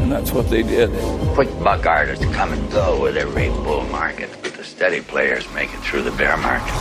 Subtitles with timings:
[0.00, 0.90] And that's what they did.
[1.34, 5.68] Quick buck artists come and go with every bull market, but the steady players make
[5.74, 6.74] it through the bear market.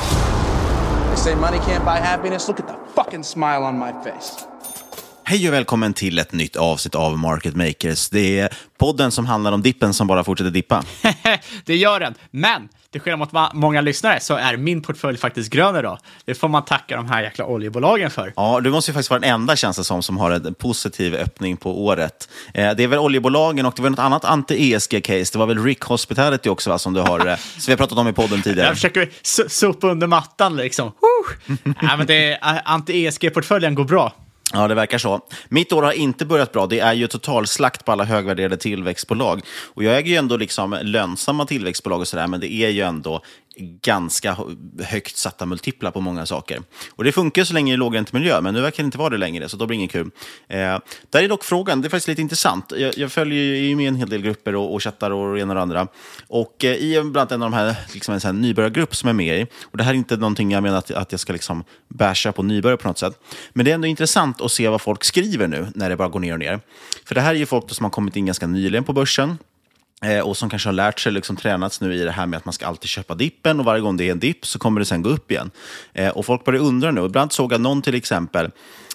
[1.10, 2.48] They say money can't buy happiness.
[2.48, 4.46] Look at the fucking smile on my face.
[5.24, 8.10] Hej och välkommen till ett nytt avsnitt av Market Makers.
[8.10, 10.84] Det är podden som handlar om dippen som bara fortsätter dippa.
[11.66, 15.76] det gör den, men till skillnad mot många lyssnare så är min portfölj faktiskt grön
[15.76, 15.98] idag.
[16.26, 18.34] Det får man tacka de här jäkla oljebolagen för.
[18.36, 21.16] Ja, du måste ju faktiskt vara den enda känns det som, som har en positiv
[21.16, 22.30] öppning på året.
[22.54, 25.32] Eh, det är väl oljebolagen och det var något annat anti-ESG-case.
[25.34, 27.98] Det var väl Rick Hospitality också va, som du har, eh, som vi har pratat
[27.98, 28.68] om i podden tidigare.
[28.68, 29.10] Jag försöker
[29.50, 30.92] sopa under mattan liksom.
[31.64, 34.14] Nej, men det, är- anti-ESG-portföljen går bra.
[34.54, 35.22] Ja, det verkar så.
[35.50, 36.68] Mitt år har inte börjat bra.
[36.68, 39.42] Det är ju totalslakt på alla högvärderade tillväxtbolag.
[39.74, 43.22] Och jag äger ju ändå liksom lönsamma tillväxtbolag och sådär, men det är ju ändå
[43.60, 44.38] ganska
[44.84, 46.62] högt satta multiplar på många saker.
[46.90, 49.50] Och det funkar så länge i lågräntemiljö, men nu verkar det inte vara det längre,
[49.50, 50.12] så då blir det inget kul.
[50.48, 50.58] Eh,
[51.10, 52.74] där är dock frågan, det är faktiskt lite intressant.
[52.78, 55.42] Jag, jag följer ju med i en hel del grupper och, och chattar och det
[55.42, 55.88] ena och det andra.
[56.28, 59.08] Och eh, i bland annat en av de här, liksom en sån här nybörjargrupp som
[59.08, 61.20] jag är med i, och det här är inte någonting jag menar att, att jag
[61.20, 63.20] ska liksom basha på nybörjare på något sätt,
[63.54, 66.20] men det är ändå intressant att se vad folk skriver nu när det bara går
[66.20, 66.60] ner och ner.
[67.06, 69.38] För det här är ju folk som har kommit in ganska nyligen på börsen,
[70.02, 72.46] Eh, och som kanske har lärt sig, liksom tränats nu i det här med att
[72.46, 74.86] man ska alltid köpa dippen och varje gång det är en dipp så kommer det
[74.86, 75.52] sen gå upp igen.
[75.94, 77.06] Eh, och folk börjar undra nu.
[77.06, 78.52] Ibland såg jag någon till exempel,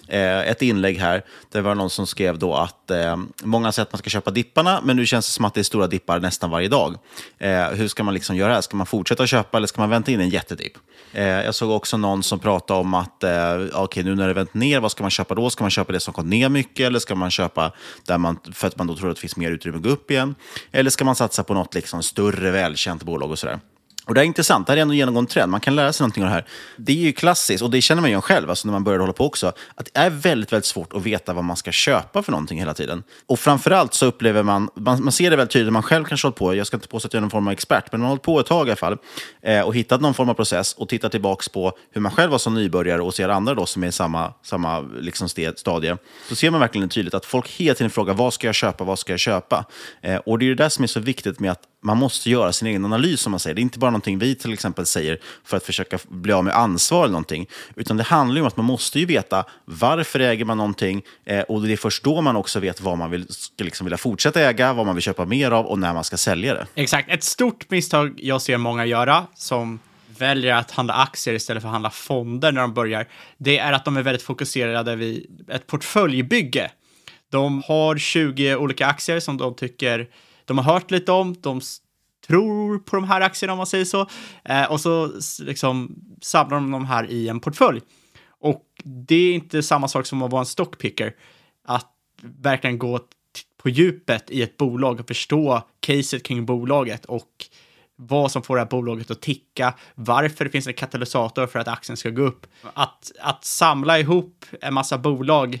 [0.07, 3.93] Eh, ett inlägg här, det var någon som skrev då att eh, många säger att
[3.93, 6.49] man ska köpa dipparna, men nu känns det som att det är stora dippar nästan
[6.49, 6.97] varje dag.
[7.37, 8.61] Eh, hur ska man liksom göra här?
[8.61, 10.73] Ska man fortsätta köpa eller ska man vänta in en jättedipp?
[11.13, 14.53] Eh, jag såg också någon som pratade om att eh, okay, nu när det vänt
[14.53, 15.49] ner, vad ska man köpa då?
[15.49, 17.71] Ska man köpa det som gått ner mycket eller ska man köpa
[18.05, 20.11] där man, för att man då tror att det finns mer utrymme att gå upp
[20.11, 20.35] igen?
[20.71, 23.59] Eller ska man satsa på något liksom större, välkänt bolag och sådär?
[24.05, 25.51] Och det är intressant, det här är ändå en genomgående trend.
[25.51, 26.45] Man kan lära sig någonting av det här.
[26.77, 29.13] Det är ju klassiskt, och det känner man ju själv alltså när man börjar hålla
[29.13, 32.31] på också, att det är väldigt, väldigt svårt att veta vad man ska köpa för
[32.31, 33.03] någonting hela tiden.
[33.25, 36.29] Och framförallt så upplever man, man, man ser det väldigt tydligt, man själv kanske har
[36.29, 38.05] hållit på, jag ska inte påstå att jag är någon form av expert, men man
[38.05, 38.97] har hållit på ett tag i alla fall,
[39.41, 42.37] eh, och hittat någon form av process och tittat tillbaka på hur man själv var
[42.37, 45.97] som nybörjare och ser andra då som är i samma, samma liksom stadie.
[46.29, 48.99] Så ser man verkligen tydligt att folk hela tiden frågar, vad ska jag köpa, vad
[48.99, 49.65] ska jag köpa?
[50.01, 52.53] Eh, och det är ju det som är så viktigt med att man måste göra
[52.53, 53.55] sin egen analys, som man säger.
[53.55, 56.55] Det är inte bara någonting vi till exempel säger för att försöka bli av med
[56.55, 60.45] ansvar eller någonting, utan det handlar ju om att man måste ju veta varför äger
[60.45, 63.63] man någonting eh, och det är först då man också vet vad man vill, ska
[63.63, 66.53] liksom vilja fortsätta äga, vad man vill köpa mer av och när man ska sälja
[66.53, 66.67] det.
[66.75, 69.79] Exakt, ett stort misstag jag ser många göra som
[70.19, 73.85] väljer att handla aktier istället för att handla fonder när de börjar, det är att
[73.85, 76.71] de är väldigt fokuserade vid ett portföljbygge.
[77.31, 80.07] De har 20 olika aktier som de tycker
[80.45, 81.61] de har hört lite om, de
[82.27, 84.07] tror på de här aktierna om man säger så,
[84.45, 87.81] eh, och så liksom samlar de de här i en portfölj.
[88.39, 91.15] Och det är inte samma sak som att vara en stockpicker,
[91.65, 92.99] att verkligen gå
[93.57, 97.45] på djupet i ett bolag och förstå caset kring bolaget och
[97.95, 101.67] vad som får det här bolaget att ticka, varför det finns en katalysator för att
[101.67, 102.47] aktien ska gå upp.
[102.73, 105.59] Att, att samla ihop en massa bolag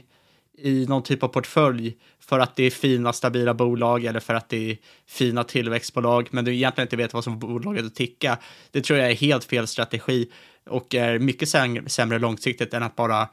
[0.57, 4.49] i någon typ av portfölj för att det är fina, stabila bolag eller för att
[4.49, 8.37] det är fina tillväxtbolag, men du egentligen inte vet vad som får bolaget att ticka.
[8.71, 10.27] Det tror jag är helt fel strategi
[10.69, 11.49] och är mycket
[11.87, 13.27] sämre långsiktigt än att bara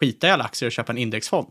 [0.00, 1.48] skita i alla aktier och köpa en indexfond.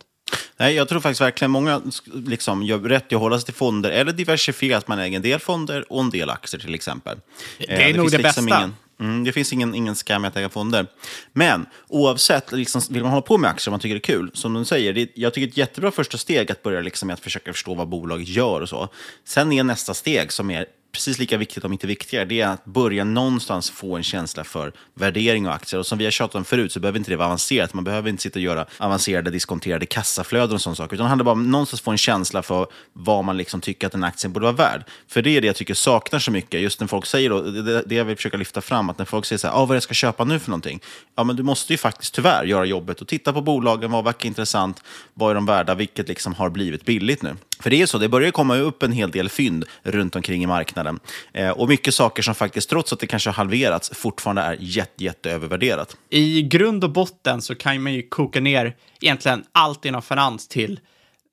[0.57, 1.81] Nej, jag tror faktiskt verkligen många
[2.13, 5.21] liksom, gör rätt i att hålla sig till fonder eller diversifiera, att man äger en
[5.21, 7.17] del fonder och en del aktier till exempel.
[7.57, 8.59] Det är eh, nog det liksom bästa.
[8.59, 10.87] Ingen, mm, det finns ingen, ingen skam i att äga fonder.
[11.33, 14.31] Men oavsett, liksom, vill man hålla på med aktier om man tycker det är kul,
[14.33, 17.07] som du säger, det, jag tycker det är ett jättebra första steg att börja liksom,
[17.07, 18.89] med att försöka förstå vad bolaget gör och så.
[19.25, 22.65] Sen är nästa steg som är precis lika viktigt, om inte viktigare, det är att
[22.65, 25.79] börja någonstans få en känsla för värdering och aktier.
[25.79, 27.73] Och som vi har tjatat om förut så behöver inte det vara avancerat.
[27.73, 30.95] Man behöver inte sitta och göra avancerade diskonterade kassaflöden och sådana saker.
[30.95, 33.93] Utan det handlar bara om någonstans få en känsla för vad man liksom tycker att
[33.93, 34.83] en aktie borde vara värd.
[35.07, 36.61] För det är det jag tycker saknar så mycket.
[36.61, 39.25] Just när folk säger, då, det, det jag vill försöka lyfta fram, att när folk
[39.25, 40.79] säger så här, ah, vad är det jag ska köpa nu för någonting?
[41.15, 44.27] Ja, men du måste ju faktiskt tyvärr göra jobbet och titta på bolagen, vad verkar
[44.27, 47.35] intressant, vad är de värda, vilket liksom har blivit billigt nu.
[47.59, 50.47] För det är så, det börjar komma upp en hel del fynd runt omkring i
[50.47, 50.99] marknaden.
[51.33, 55.03] Eh, och mycket saker som faktiskt, trots att det kanske har halverats, fortfarande är jätte,
[55.03, 55.97] jätte övervärderat.
[56.09, 60.79] I grund och botten så kan man ju koka ner egentligen allt inom finans till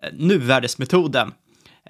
[0.02, 1.32] eh, nuvärdesmetoden.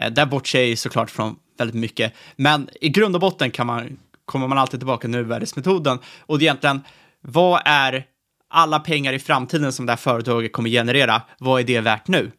[0.00, 3.98] Eh, där bortser jag såklart från väldigt mycket, men i grund och botten kan man,
[4.24, 5.98] kommer man alltid tillbaka till nuvärdesmetoden.
[6.20, 6.80] Och det är egentligen,
[7.20, 8.04] vad är
[8.50, 12.30] alla pengar i framtiden som det här företaget kommer generera, vad är det värt nu?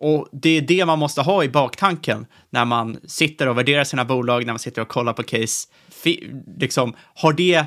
[0.00, 4.04] Och det är det man måste ha i baktanken när man sitter och värderar sina
[4.04, 5.68] bolag, när man sitter och kollar på case.
[6.58, 7.64] liksom, har det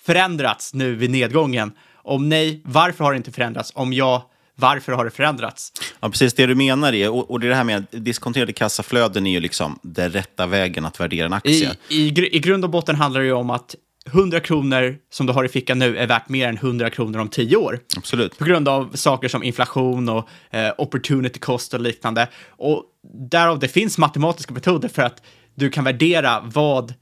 [0.00, 1.72] förändrats nu vid nedgången?
[1.94, 3.72] Om nej, varför har det inte förändrats?
[3.74, 5.72] Om ja, varför har det förändrats?
[6.00, 9.40] Ja, precis det du menar är, och, och det här med diskonterade kassaflöden är ju
[9.40, 11.76] liksom den rätta vägen att värdera en aktie.
[11.88, 13.74] I, i, I grund och botten handlar det ju om att
[14.12, 17.28] 100 kronor som du har i fickan nu är värt mer än 100 kronor om
[17.28, 17.80] 10 år.
[17.96, 18.38] Absolut.
[18.38, 22.28] På grund av saker som inflation och eh, opportunity cost och liknande.
[22.48, 22.84] Och
[23.30, 25.22] därav det finns matematiska metoder för att
[25.54, 26.94] du kan värdera vad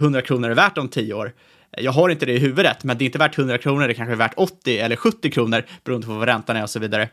[0.00, 1.32] 100 kronor är värt om 10 år.
[1.78, 4.12] Jag har inte det i huvudet, men det är inte värt 100 kronor, det kanske
[4.12, 7.08] är värt 80 eller 70 kronor beroende på vad räntan är och så vidare.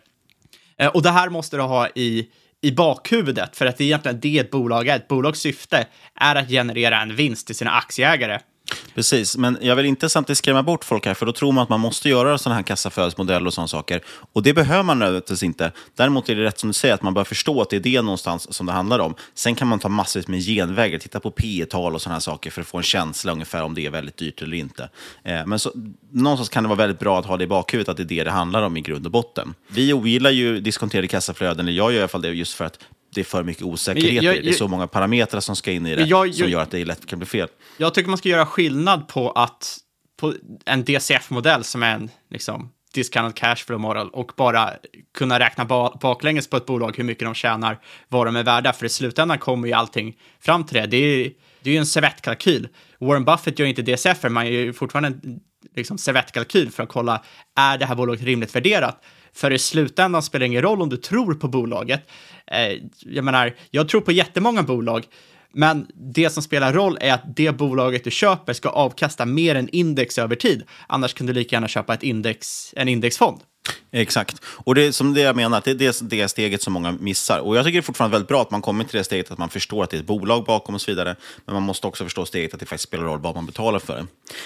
[0.77, 2.27] Eh, och det här måste du ha i,
[2.61, 4.95] i bakhuvudet, för att det är egentligen det ett bolag är.
[4.95, 8.39] Ett bolags syfte är att generera en vinst till sina aktieägare.
[8.95, 11.69] Precis, men jag vill inte samtidigt skrämma bort folk här, för då tror man att
[11.69, 14.01] man måste göra sådana här kassaflödesmodeller och sådana saker.
[14.33, 15.71] Och det behöver man nödvändigtvis inte.
[15.95, 18.01] Däremot är det rätt som du säger, att man bör förstå att det är det
[18.01, 19.15] någonstans som det handlar om.
[19.33, 22.51] Sen kan man ta massvis med genvägar, titta på P tal och sådana här saker
[22.51, 24.89] för att få en känsla ungefär om det är väldigt dyrt eller inte.
[25.23, 25.71] Eh, men så,
[26.11, 28.23] någonstans kan det vara väldigt bra att ha det i bakhuvudet, att det är det
[28.23, 29.53] det handlar om i grund och botten.
[29.67, 32.79] Vi ogillar ju diskonterade kassaflöden, eller jag gör i alla fall det just för att
[33.17, 35.85] det är för mycket osäkerhet jag, jag, det är så många parametrar som ska in
[35.85, 37.47] i det som gör att det lätt kan bli fel.
[37.77, 39.77] Jag tycker man ska göra skillnad på att
[40.19, 40.33] på
[40.65, 44.73] en DCF-modell som är en liksom, discounted cash flow model och bara
[45.13, 48.73] kunna räkna ba baklänges på ett bolag hur mycket de tjänar, vad de är värda,
[48.73, 50.87] för i slutändan kommer ju allting fram till det.
[50.87, 51.31] Det är,
[51.61, 52.67] det är ju en servettkalkyl.
[52.99, 55.39] Warren Buffett gör inte DCF, man gör ju fortfarande en
[55.75, 57.23] liksom, servettkalkyl för att kolla,
[57.55, 59.03] är det här bolaget rimligt värderat?
[59.37, 62.09] För i slutändan spelar det ingen roll om du tror på bolaget.
[62.51, 65.05] Eh, jag menar, jag tror på jättemånga bolag,
[65.53, 69.69] men det som spelar roll är att det bolaget du köper ska avkasta mer än
[69.69, 70.63] index över tid.
[70.87, 73.37] Annars kan du lika gärna köpa ett index, en indexfond.
[73.91, 74.41] Exakt.
[74.45, 77.39] Och det är som det jag menar, det är det, det steget som många missar.
[77.39, 79.37] Och jag tycker det är fortfarande väldigt bra att man kommer till det steget att
[79.37, 81.15] man förstår att det är ett bolag bakom och så vidare.
[81.45, 84.05] Men man måste också förstå steget att det faktiskt spelar roll vad man betalar för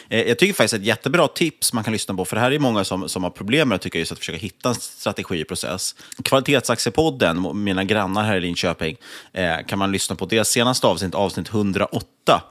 [0.10, 0.18] det.
[0.18, 2.60] Eh, jag tycker faktiskt ett jättebra tips man kan lyssna på, för det här är
[2.60, 5.48] många som, som har problem med tycker jag, just att försöka hitta en strategi och
[5.48, 5.96] process.
[6.24, 8.98] Kvalitetsaktiepodden, mina grannar här i Linköping,
[9.34, 12.42] eh, kan man lyssna på deras senaste avsnitt, avsnitt 108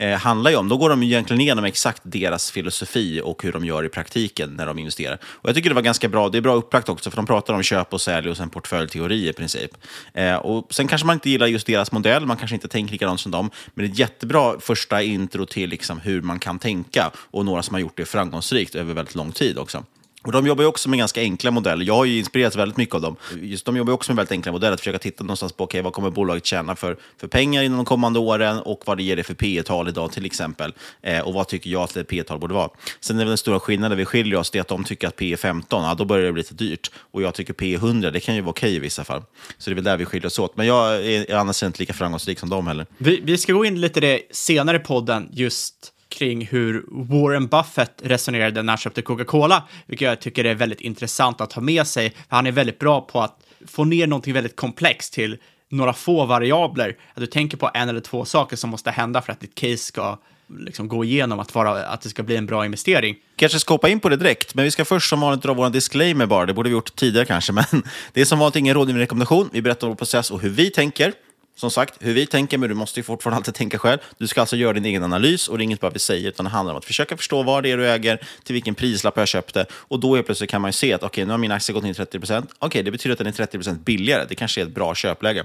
[0.00, 0.68] eh, handlar ju om.
[0.68, 4.66] Då går de egentligen igenom exakt deras filosofi och hur de gör i praktiken när
[4.66, 5.18] de investerar.
[5.24, 6.28] Och Jag tycker det var ganska bra.
[6.28, 9.28] Det är bra upplagt också, för de pratar om köp och sälj och sen portföljteori
[9.28, 9.70] i princip.
[10.14, 13.20] Eh, och Sen kanske man inte gillar just deras modell, man kanske inte tänker likadant
[13.20, 17.10] som dem, men det är ett jättebra första intro till liksom hur man kan tänka
[17.16, 19.84] och några som har gjort det framgångsrikt över väldigt lång tid också.
[20.22, 21.84] Och de jobbar ju också med ganska enkla modeller.
[21.84, 23.16] Jag har ju inspirerats väldigt mycket av dem.
[23.42, 25.92] Just de jobbar också med väldigt enkla modeller, att försöka titta någonstans på okay, vad
[25.92, 29.22] kommer bolaget tjäna för, för pengar inom de kommande åren och vad det ger det
[29.22, 30.72] för P tal idag till exempel.
[31.02, 32.70] Eh, och vad tycker jag att ett P tal borde vara.
[33.00, 35.16] Sen är väl den stora skillnaden vi skiljer oss, det är att de tycker att
[35.16, 36.90] P 15, ja, då börjar det bli lite dyrt.
[36.96, 39.22] Och jag tycker P 100, det kan ju vara okej i vissa fall.
[39.58, 40.56] Så det är väl där vi skiljer oss åt.
[40.56, 42.86] Men jag är, är annars inte lika framgångsrik som dem heller.
[42.98, 48.02] Vi, vi ska gå in lite det senare i podden, just kring hur Warren Buffett
[48.02, 52.10] resonerade när han köpte Coca-Cola, vilket jag tycker är väldigt intressant att ha med sig.
[52.10, 55.38] För han är väldigt bra på att få ner någonting väldigt komplext till
[55.68, 56.96] några få variabler.
[57.14, 59.76] Att du tänker på en eller två saker som måste hända för att ditt case
[59.76, 60.18] ska
[60.58, 63.16] liksom gå igenom att, vara, att det ska bli en bra investering.
[63.36, 65.70] Kanske ska hoppa in på det direkt, men vi ska först som vanligt dra vår
[65.70, 66.46] disclaimer bara.
[66.46, 69.50] Det borde vi gjort tidigare kanske, men det är som vanligt ingen rådgivning rekommendation.
[69.52, 71.12] Vi berättar om vår process och hur vi tänker
[71.60, 73.98] som sagt, hur vi tänker, men du måste ju fortfarande alltid tänka själv.
[74.18, 76.44] Du ska alltså göra din egen analys och det är inget bara vi säger, utan
[76.44, 79.28] det handlar om att försöka förstå vad det är du äger, till vilken prislapp jag
[79.28, 81.52] köpte och då helt plötsligt kan man ju se att okej, okay, nu har min
[81.52, 82.50] aktie gått ner 30 procent.
[82.58, 84.24] Okej, okay, det betyder att den är 30 procent billigare.
[84.28, 85.44] Det kanske är ett bra köpläge.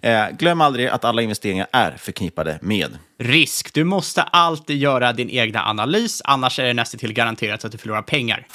[0.00, 3.74] Eh, glöm aldrig att alla investeringar är förknippade med risk.
[3.74, 7.78] Du måste alltid göra din egna analys, annars är det nästan till garanterat att du
[7.78, 8.46] förlorar pengar.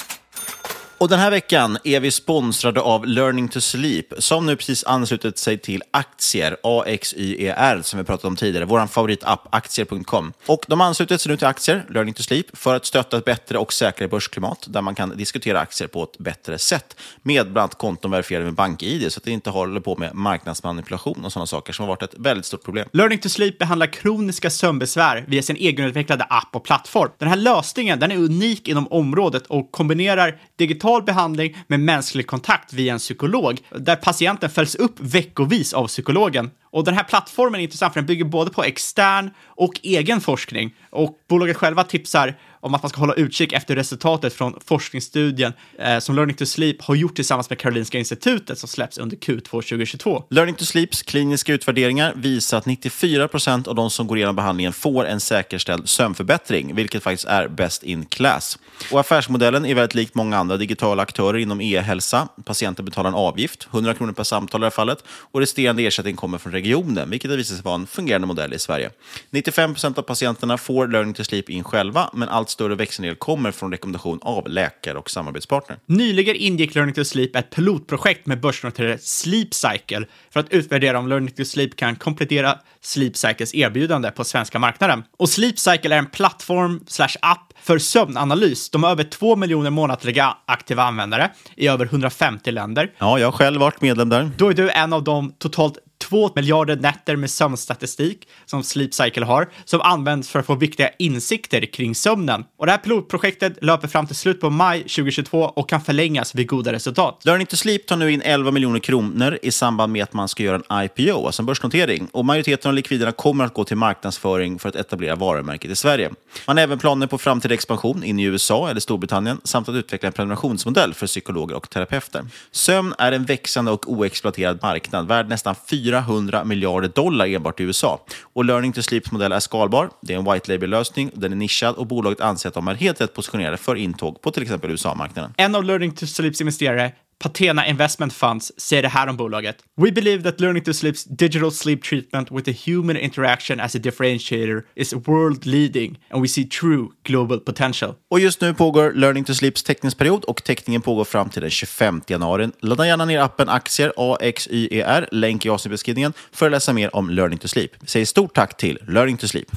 [1.01, 5.37] Och den här veckan är vi sponsrade av Learning to Sleep som nu precis anslutit
[5.37, 10.33] sig till Aktier, AXYER, som vi pratade om tidigare, vår favoritapp, aktier.com.
[10.45, 13.25] Och de har anslutit sig nu till Aktier, Learning to Sleep, för att stötta ett
[13.25, 17.57] bättre och säkrare börsklimat där man kan diskutera aktier på ett bättre sätt med bland
[17.57, 21.47] annat konton verifierade med BankID så att det inte håller på med marknadsmanipulation och sådana
[21.47, 22.87] saker som har varit ett väldigt stort problem.
[22.93, 27.11] Learning to Sleep behandlar kroniska sömnbesvär via sin egenutvecklade app och plattform.
[27.17, 32.27] Den här lösningen den är unik inom området och kombinerar digital digital behandling med mänsklig
[32.27, 36.51] kontakt via en psykolog, där patienten följs upp veckovis av psykologen.
[36.71, 40.73] Och den här plattformen är intressant för den bygger både på extern och egen forskning.
[40.91, 45.99] Och bolaget själva tipsar om att man ska hålla utkik efter resultatet från forskningsstudien eh,
[45.99, 50.23] som Learning to Sleep har gjort tillsammans med Karolinska Institutet som släpps under Q2 2022.
[50.29, 54.73] Learning to Sleeps kliniska utvärderingar visar att 94 procent av de som går igenom behandlingen
[54.73, 58.59] får en säkerställd sömnförbättring, vilket faktiskt är best in class.
[58.91, 62.27] Och affärsmodellen är väldigt likt många andra digitala aktörer inom e-hälsa.
[62.45, 66.15] Patienten betalar en avgift, 100 kronor per samtal i det här fallet, och resterande ersättning
[66.15, 68.89] kommer från regionen, vilket har visat sig vara en fungerande modell i Sverige.
[69.29, 73.51] 95 procent av patienterna får Learning to Sleep in själva, men allt större växelnedel kommer
[73.51, 75.77] från rekommendation av läkare och samarbetspartner.
[75.85, 81.07] Nyligen ingick Learning to Sleep ett pilotprojekt med börsnoterade Sleep Cycle för att utvärdera om
[81.07, 85.03] Learning to Sleep kan komplettera Sleep Cycles erbjudande på svenska marknaden.
[85.17, 88.69] Och Sleep Cycle är en plattform slash app för sömnanalys.
[88.69, 92.91] De har över två miljoner månatliga aktiva användare i över 150 länder.
[92.97, 94.31] Ja, jag har själv varit medlem där.
[94.37, 99.25] Då är du en av de totalt 2 miljarder nätter med sömnstatistik som Sleep Cycle
[99.25, 102.43] har, som används för att få viktiga insikter kring sömnen.
[102.57, 106.47] Och det här pilotprojektet löper fram till slut på maj 2022 och kan förlängas vid
[106.47, 107.21] goda resultat.
[107.25, 110.43] Learning to Sleep tar nu in 11 miljoner kronor i samband med att man ska
[110.43, 112.07] göra en IPO, alltså en börsnotering.
[112.11, 116.11] Och majoriteten av likviderna kommer att gå till marknadsföring för att etablera varumärket i Sverige.
[116.47, 120.07] Man har även planer på framtida expansion in i USA eller Storbritannien samt att utveckla
[120.07, 122.25] en prenumerationsmodell för psykologer och terapeuter.
[122.51, 127.63] Sömn är en växande och oexploaterad marknad värd nästan 4 400 miljarder dollar enbart i
[127.63, 128.05] USA.
[128.33, 131.75] Och Learning to Sleeps modell är skalbar, det är en white label-lösning, den är nischad
[131.75, 135.33] och bolaget anser att de är helt rätt positionerade för intåg på till exempel USA-marknaden.
[135.37, 139.57] En av Learning to Sleeps investerare Patena Investment Funds säger det här om bolaget.
[139.81, 143.79] We believe that learning to sleep's digital sleep treatment with a human interaction as a
[143.79, 147.93] differentiator is world leading and we see true global potential.
[148.09, 152.01] Och just nu pågår Learning to Sleeps teckningsperiod och teckningen pågår fram till den 25
[152.07, 152.49] januari.
[152.59, 157.39] Ladda gärna ner appen Aktier, AXYER, länk i avsnittbeskrivningen för att läsa mer om Learning
[157.39, 157.71] to Sleep.
[157.79, 159.47] Vi säger stort tack till Learning to Sleep.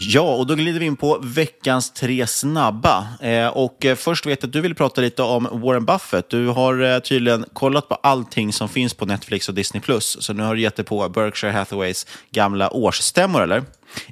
[0.00, 3.06] Ja, och då glider vi in på veckans tre snabba.
[3.20, 6.30] Eh, och eh, först vet jag att du vill prata lite om Warren Buffett.
[6.30, 9.82] Du har eh, tydligen kollat på allting som finns på Netflix och Disney+.
[10.00, 13.64] Så nu har du gett dig på Berkshire Hathaways gamla årsstämmor, eller?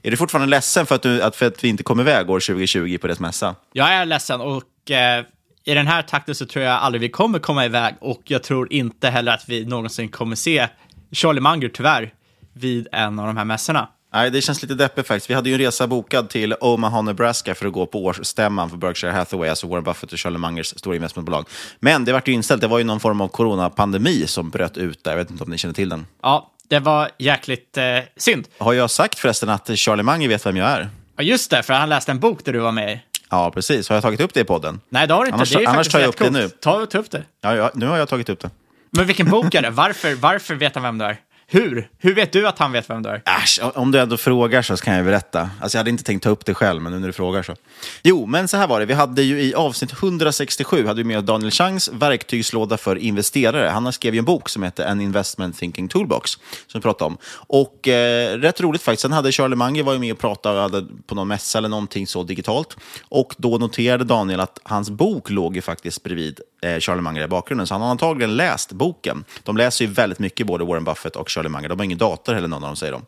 [0.03, 2.41] Är du fortfarande ledsen för att, du, att, för att vi inte kom iväg år
[2.41, 3.55] 2020 på deras mässa?
[3.73, 5.25] Jag är ledsen och eh,
[5.65, 8.73] i den här takten så tror jag aldrig vi kommer komma iväg och jag tror
[8.73, 10.69] inte heller att vi någonsin kommer se
[11.13, 12.13] Charlie Munger, tyvärr,
[12.53, 13.89] vid en av de här mässorna.
[14.13, 15.31] Nej, det känns lite deppigt faktiskt.
[15.31, 18.77] Vi hade ju en resa bokad till Omaha, Nebraska för att gå på årsstämman för
[18.77, 21.49] Berkshire Hathaway, alltså Warren Buffett och Charlie Mangers stora investmentbolag.
[21.81, 22.61] Men det vart ju inställt.
[22.61, 25.11] Det var ju någon form av coronapandemi som bröt ut där.
[25.11, 26.07] Jag vet inte om ni känner till den?
[26.23, 27.85] Ja, det var jäkligt eh,
[28.17, 28.49] synd.
[28.59, 30.91] Har jag sagt förresten att Charlie Munger vet vem jag är?
[31.17, 33.01] Ja, just det, för han läste en bok där du var med i.
[33.31, 33.89] Ja, precis.
[33.89, 34.81] Har jag tagit upp det i podden?
[34.89, 35.35] Nej, det har du inte.
[35.35, 36.33] Annars, det är annars tar jag upp coolt.
[36.33, 36.49] det nu.
[36.49, 37.23] Ta, ta upp det.
[37.41, 38.51] Ja, ja, nu har jag tagit upp det.
[38.91, 39.71] Men vilken bok är det?
[39.71, 41.17] Varför, varför vet han vem du är?
[41.49, 41.89] Hur?
[41.99, 43.23] Hur vet du att han vet vem du är?
[43.43, 45.51] Äsch, om du ändå frågar så kan jag berätta.
[45.61, 47.55] Alltså jag hade inte tänkt ta upp det själv, men nu när du frågar så.
[48.03, 48.87] Jo, men så här var det.
[48.87, 53.69] Vi hade ju i avsnitt 167 hade vi med Daniel Changs verktygslåda för investerare.
[53.69, 56.31] Han har skrivit en bok som heter En Investment Thinking Toolbox,
[56.67, 57.19] som vi pratade om.
[57.47, 59.03] Och eh, rätt roligt faktiskt.
[59.03, 62.23] Sen hade Charlie Munger varit med och pratat hade på någon mässa eller någonting så
[62.23, 62.77] digitalt.
[63.09, 67.29] Och då noterade Daniel att hans bok låg ju faktiskt bredvid eh, Charlie Munger i
[67.29, 67.67] bakgrunden.
[67.67, 69.25] Så han har antagligen läst boken.
[69.43, 71.69] De läser ju väldigt mycket, både Warren Buffett och Charlie Munger.
[71.69, 73.03] De har ingen dator heller, någon av dem, säger de.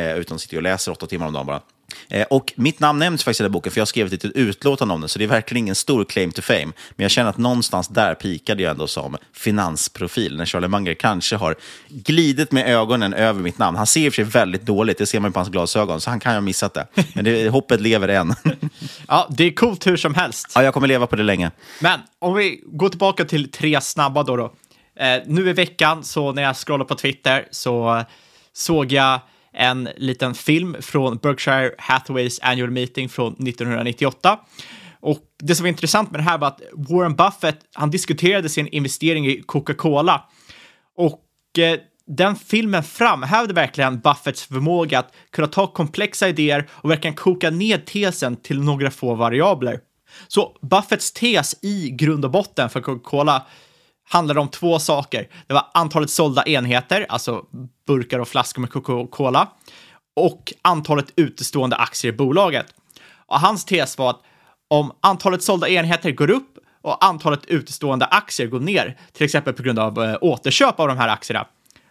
[0.00, 1.60] Eh, utan sitter och läser åtta timmar om dagen bara.
[2.08, 4.36] Eh, och mitt namn nämns faktiskt i den boken, för jag har skrivit ett litet
[4.36, 6.72] utlåtande om den, så det är verkligen ingen stor claim to fame.
[6.96, 11.36] Men jag känner att någonstans där pikade jag ändå som finansprofil, när Charlie Munger kanske
[11.36, 11.54] har
[11.88, 13.76] glidit med ögonen över mitt namn.
[13.76, 16.10] Han ser i och för sig väldigt dåligt, det ser man på hans glasögon, så
[16.10, 16.86] han kan ju ha missat det.
[17.14, 18.34] Men det, hoppet lever än.
[19.08, 20.52] Ja, det är coolt hur som helst.
[20.54, 21.50] Ja, jag kommer leva på det länge.
[21.80, 24.36] Men om vi går tillbaka till tre snabba då.
[24.36, 24.52] då.
[24.96, 28.04] Eh, nu i veckan, så när jag scrollade på Twitter, så
[28.52, 29.20] såg jag
[29.54, 34.38] en liten film från Berkshire Hathaways annual meeting från 1998.
[35.00, 38.68] Och det som var intressant med det här var att Warren Buffett, han diskuterade sin
[38.68, 40.24] investering i Coca-Cola.
[40.96, 47.14] Och eh, den filmen framhävde verkligen Buffetts förmåga att kunna ta komplexa idéer och verkligen
[47.14, 49.80] koka ner tesen till några få variabler.
[50.28, 53.46] Så Buffetts tes i grund och botten för Coca-Cola
[54.08, 55.28] handlade om två saker.
[55.46, 57.44] Det var antalet sålda enheter, alltså
[57.86, 59.48] burkar och flaskor med Coca-Cola,
[60.16, 62.66] och antalet utestående aktier i bolaget.
[63.26, 64.20] Och hans tes var att
[64.68, 69.62] om antalet sålda enheter går upp och antalet utestående aktier går ner, till exempel på
[69.62, 71.46] grund av eh, återköp av de här aktierna,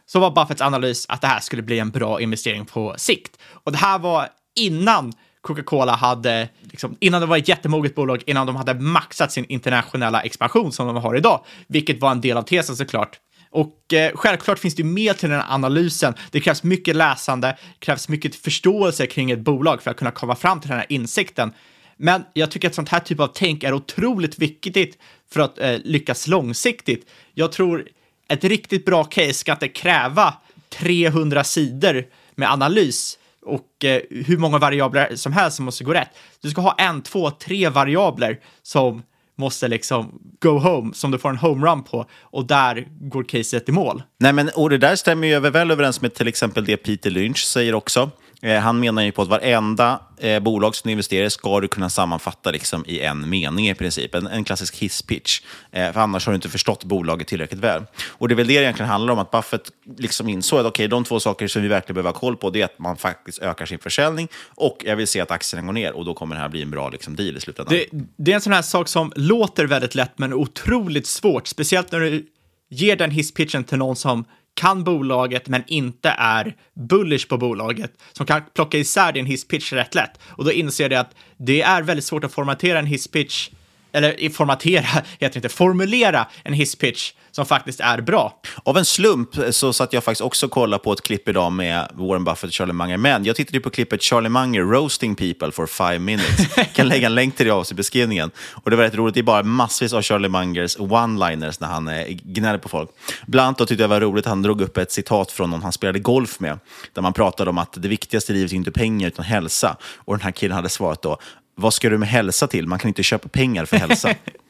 [0.06, 3.38] så var Buffetts analys att det här skulle bli en bra investering på sikt.
[3.52, 8.48] Och det här var innan Coca-Cola hade, liksom, innan det var ett jättemoget bolag, innan
[8.48, 12.42] de hade maxat sin internationella expansion som de har idag, vilket var en del av
[12.42, 13.20] tesen såklart.
[13.52, 16.14] Och eh, självklart finns det mer till den här analysen.
[16.32, 20.36] Det krävs mycket läsande, det krävs mycket förståelse kring ett bolag för att kunna komma
[20.36, 21.54] fram till den här insikten.
[21.98, 24.98] Men jag tycker att sånt här typ av tänk är otroligt viktigt
[25.34, 27.10] för att eh, lyckas långsiktigt.
[27.34, 27.88] Jag tror
[28.28, 30.34] ett riktigt bra case ska inte kräva
[30.70, 36.10] 300 sidor med analys och eh, hur många variabler som helst som måste gå rätt.
[36.42, 39.04] Du ska ha en, två, tre variabler som
[39.36, 43.72] måste liksom go home, som du får en homerun på och där går caset i
[43.72, 44.04] mål.
[44.20, 47.38] Nej, men, och det där stämmer ju väl överens med till exempel det Peter Lynch
[47.38, 48.12] säger också.
[48.44, 51.68] Eh, han menar ju på att varenda eh, bolag som du investerar i ska du
[51.68, 54.16] kunna sammanfatta liksom, i en mening i princip.
[54.16, 55.42] En, en klassisk hisspitch.
[55.72, 57.84] Eh, för annars har du inte förstått bolaget tillräckligt väl.
[58.08, 60.88] Och det är väl det det egentligen handlar om, att Buffett liksom insåg att okay,
[60.88, 63.40] de två saker som vi verkligen behöver ha koll på det är att man faktiskt
[63.40, 66.42] ökar sin försäljning och jag vill se att aktierna går ner och då kommer det
[66.42, 67.74] här bli en bra liksom, deal i slutändan.
[67.74, 67.86] Det,
[68.18, 72.00] det är en sån här sak som låter väldigt lätt men otroligt svårt, speciellt när
[72.00, 72.26] du
[72.70, 78.26] ger den hisspitchen till någon som kan bolaget men inte är bullish på bolaget, som
[78.26, 80.20] kan plocka isär din hisspitch rätt lätt.
[80.26, 83.50] Och då inser du att det är väldigt svårt att formatera en hisspitch,
[83.94, 84.82] eller formatera,
[85.20, 88.42] heter det inte, formulera en hisspitch som faktiskt är bra.
[88.64, 91.88] Av en slump så satt jag faktiskt också och kollade på ett klipp idag med
[91.94, 92.98] Warren Buffett och Charlie Munger.
[92.98, 96.58] Men jag tittade på klippet Charlie Munger roasting people for five minutes.
[96.58, 98.32] Jag kan lägga en länk till det av i beskrivningen.
[98.52, 99.14] Och det var rätt roligt.
[99.14, 102.90] Det är bara massvis av Charlie Mungers one-liners när han eh, gnäller på folk.
[103.28, 105.72] Bland annat tyckte jag det var roligt han drog upp ett citat från någon han
[105.72, 106.60] spelade golf med.
[106.94, 109.78] Där man pratade om att det viktigaste i livet är inte pengar utan hälsa.
[109.98, 111.18] Och den här killen hade svarat då,
[111.56, 112.68] vad ska du med hälsa till?
[112.68, 114.16] Man kan inte köpa pengar för hälsa.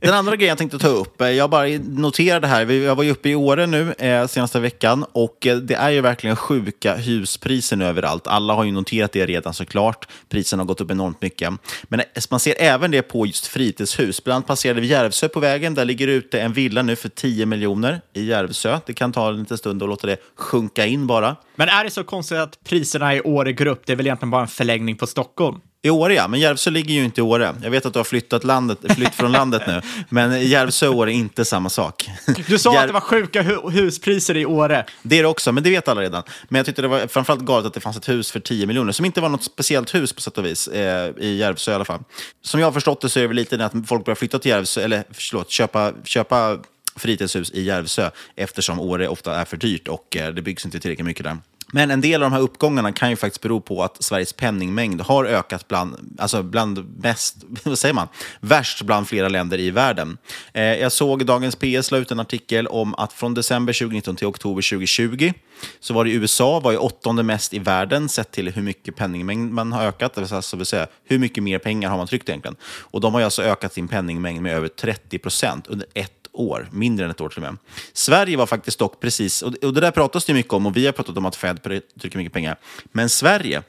[0.00, 3.10] Den andra grejen jag tänkte ta upp, eh, jag bara noterade här, jag var ju
[3.10, 7.76] uppe i Åre nu eh, senaste veckan och eh, det är ju verkligen sjuka huspriser
[7.76, 8.26] nu överallt.
[8.26, 10.08] Alla har ju noterat det redan såklart.
[10.28, 11.52] Priserna har gått upp enormt mycket.
[11.84, 14.24] Men eh, man ser även det på just fritidshus.
[14.24, 15.74] Bland annat passerade vi Järvsö på vägen.
[15.74, 18.78] Där ligger ute en villa nu för 10 miljoner i Järvsö.
[18.86, 21.36] Det kan ta en liten stund att låta det sjunka in bara.
[21.56, 23.82] Men är det så konstigt att priserna i Åre går upp?
[23.86, 25.60] Det är väl egentligen bara en förlängning på Stockholm?
[25.84, 26.28] I Åre, ja.
[26.28, 27.54] Men Järvsö ligger ju inte i Åre.
[27.62, 29.80] Jag vet att du har flyttat landet, flytt från landet nu.
[30.08, 32.10] Men Järvsö och Åre är inte samma sak.
[32.46, 32.80] Du sa Jär...
[32.80, 34.86] att det var sjuka hu huspriser i Åre.
[35.02, 36.22] Det är det också, men det vet alla redan.
[36.48, 38.92] Men jag tyckte det var framförallt galet att det fanns ett hus för 10 miljoner,
[38.92, 41.84] som inte var något speciellt hus på sätt och vis, eh, i Järvsö i alla
[41.84, 42.00] fall.
[42.42, 44.50] Som jag har förstått det så är det väl lite att folk börjar flytta till
[44.50, 46.58] Järvsö, eller förlåt, köpa, köpa
[46.96, 51.06] fritidshus i Järvsö eftersom Åre ofta är för dyrt och eh, det byggs inte tillräckligt
[51.06, 51.36] mycket där.
[51.74, 55.00] Men en del av de här uppgångarna kan ju faktiskt bero på att Sveriges penningmängd
[55.00, 58.08] har ökat bland, alltså bland mest, vad säger man,
[58.40, 60.18] värst bland flera länder i världen.
[60.52, 64.26] Eh, jag såg Dagens PS la ut en artikel om att från december 2019 till
[64.26, 65.32] oktober 2020
[65.80, 69.52] så var det USA var ju åttonde mest i världen sett till hur mycket penningmängd
[69.52, 72.56] man har ökat, alltså vill säga hur mycket mer pengar har man tryckt egentligen.
[72.64, 76.68] Och de har ju alltså ökat sin penningmängd med över 30 procent under ett år,
[76.72, 77.56] mindre än ett år till och med.
[77.92, 80.92] Sverige var faktiskt dock precis, och det där pratas det mycket om och vi har
[80.92, 81.62] pratat om att Fed
[82.00, 82.56] trycker mycket pengar,
[82.92, 83.62] men Sverige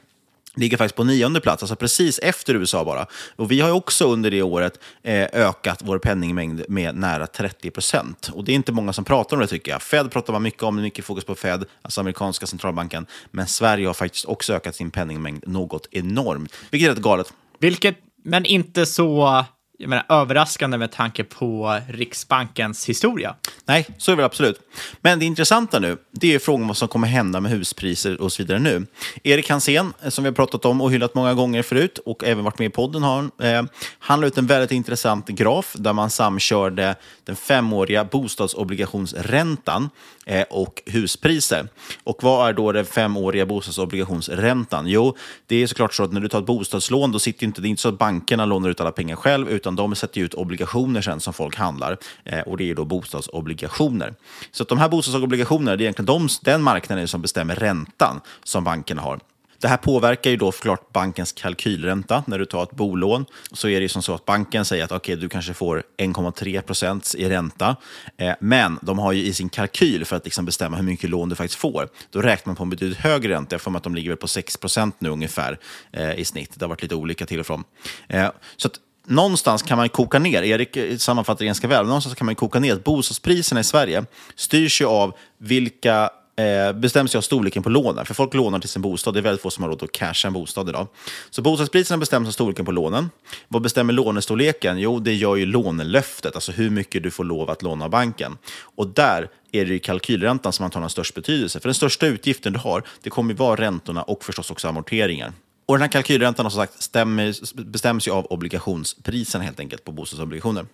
[0.56, 3.06] ligger faktiskt på nionde plats, alltså precis efter USA bara.
[3.36, 8.30] Och vi har också under det året eh, ökat vår penningmängd med nära 30 procent.
[8.34, 9.82] Och det är inte många som pratar om det tycker jag.
[9.82, 13.06] Fed pratar man mycket om, mycket fokus på Fed, alltså amerikanska centralbanken.
[13.30, 17.32] Men Sverige har faktiskt också ökat sin penningmängd något enormt, vilket är rätt galet.
[17.58, 19.44] Vilket, men inte så
[19.78, 23.34] jag menar, överraskande med tanke på Riksbankens historia.
[23.64, 24.60] Nej, så är det absolut.
[25.00, 28.42] Men det intressanta nu, det är frågan vad som kommer hända med huspriser och så
[28.42, 28.86] vidare nu.
[29.22, 32.58] Erik Hansén, som vi har pratat om och hyllat många gånger förut och även varit
[32.58, 33.62] med i podden, har, eh,
[33.98, 39.90] han la ut en väldigt intressant graf där man samkörde den femåriga bostadsobligationsräntan
[40.26, 41.68] eh, och huspriser.
[42.04, 44.86] Och vad är då den femåriga bostadsobligationsräntan?
[44.86, 47.68] Jo, det är såklart så att när du tar ett bostadslån, då sitter inte, det
[47.68, 51.00] är inte så att bankerna lånar ut alla pengar själv, utan de sätter ut obligationer
[51.00, 51.98] sen som folk handlar.
[52.24, 54.14] Eh, och det är då bostadsobligationer.
[54.50, 58.64] Så att de här bostadsobligationerna, det är egentligen de, den marknaden som bestämmer räntan som
[58.64, 59.20] bankerna har.
[59.60, 62.24] Det här påverkar ju då förklart bankens kalkylränta.
[62.26, 64.92] När du tar ett bolån så är det ju som så att banken säger att
[64.92, 67.76] okay, du kanske får 1,3 procent i ränta.
[68.16, 71.28] Eh, men de har ju i sin kalkyl för att liksom bestämma hur mycket lån
[71.28, 71.88] du faktiskt får.
[72.10, 73.54] Då räknar man på en betydligt högre ränta.
[73.54, 75.58] Jag får att de ligger på 6 procent nu ungefär
[75.92, 76.52] eh, i snitt.
[76.54, 77.64] Det har varit lite olika till och från.
[78.08, 82.16] Eh, så att någonstans kan man koka ner, Erik eh, sammanfattar det ganska väl, någonstans
[82.16, 84.04] kan man koka ner att bostadspriserna i Sverige
[84.36, 88.06] styrs ju av vilka eh, bestäms ju av storleken på lånen.
[88.06, 89.14] För folk lånar till sin bostad.
[89.14, 90.86] Det är väldigt få som har råd att casha en bostad idag.
[91.30, 93.10] Så bostadspriserna bestäms av storleken på lånen.
[93.48, 94.78] Vad bestämmer lånestorleken?
[94.78, 98.38] Jo, det gör ju lånelöftet, alltså hur mycket du får lov att låna av banken.
[98.76, 101.60] Och där är det ju kalkylräntan som man tar den störst betydelse.
[101.60, 105.32] För den största utgiften du har, det kommer ju vara räntorna och förstås också amorteringar.
[105.66, 110.66] Och den här kalkylräntan som sagt stämmer, bestäms ju av obligationspriserna helt enkelt på bostadsobligationer.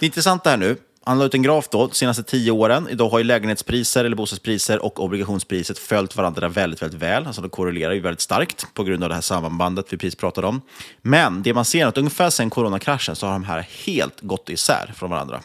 [0.00, 2.88] Det intressanta här nu, han la ut en graf då, de senaste tio åren.
[2.90, 7.26] Idag har ju lägenhetspriser, eller bostadspriser och obligationspriset följt varandra väldigt, väldigt väl.
[7.26, 10.46] Alltså de korrelerar ju väldigt starkt på grund av det här sambandet vi precis pratade
[10.46, 10.60] om.
[11.02, 14.50] Men det man ser är att ungefär sedan coronakraschen så har de här helt gått
[14.50, 15.40] isär från varandra.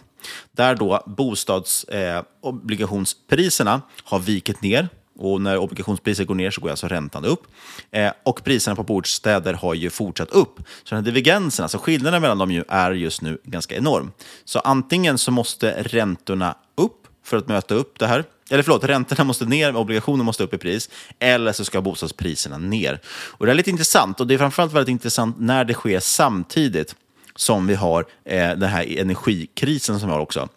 [0.51, 4.89] Där då bostadsobligationspriserna eh, har vikit ner
[5.21, 7.43] och när obligationspriset går ner så går alltså räntan upp.
[7.91, 10.59] Eh, och priserna på bostäder har ju fortsatt upp.
[10.83, 14.11] Så den här divergensen, alltså skillnaden mellan dem ju är just nu ganska enorm.
[14.45, 18.23] Så antingen så måste räntorna upp för att möta upp det här.
[18.49, 20.89] Eller förlåt, räntorna måste ner, obligationer måste upp i pris.
[21.19, 22.99] Eller så ska bostadspriserna ner.
[23.07, 26.95] Och det är lite intressant och det är framförallt väldigt intressant när det sker samtidigt
[27.35, 30.49] som vi har eh, den här energikrisen som vi har också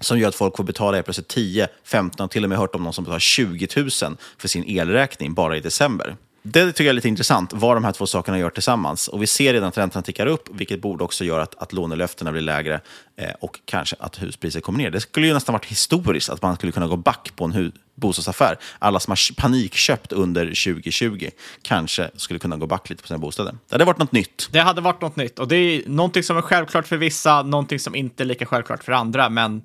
[0.00, 2.92] som gör att folk får betala plötsligt 10, 15, till och med hört om någon
[2.92, 3.90] som betalar 20 000
[4.38, 6.16] för sin elräkning bara i december.
[6.46, 9.08] Det tycker jag är lite intressant, vad de här två sakerna gör tillsammans.
[9.08, 12.32] Och vi ser redan att räntorna tickar upp, vilket borde också göra att, att lånelöftena
[12.32, 12.80] blir lägre
[13.16, 14.90] eh, och kanske att huspriset kommer ner.
[14.90, 18.58] Det skulle ju nästan varit historiskt att man skulle kunna gå back på en bostadsaffär.
[18.78, 21.28] Alla som har panikköpt under 2020
[21.62, 23.52] kanske skulle kunna gå back lite på sina bostäder.
[23.68, 24.48] Det hade varit något nytt.
[24.52, 27.78] Det hade varit något nytt och det är någonting som är självklart för vissa, någonting
[27.78, 29.28] som inte är lika självklart för andra.
[29.28, 29.62] Men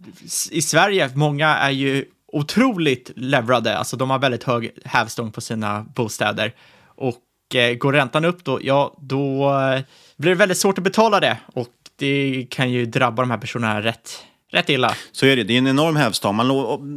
[0.52, 5.86] i Sverige, många är ju otroligt leverade, alltså de har väldigt hög hävstång på sina
[5.96, 6.54] bostäder.
[6.86, 9.82] Och eh, går räntan upp då, ja, då eh,
[10.18, 13.82] blir det väldigt svårt att betala det och det kan ju drabba de här personerna
[13.82, 14.96] rätt rätt illa.
[15.12, 15.44] Så är det.
[15.44, 16.36] Det är en enorm hävstång.
[16.36, 16.48] Man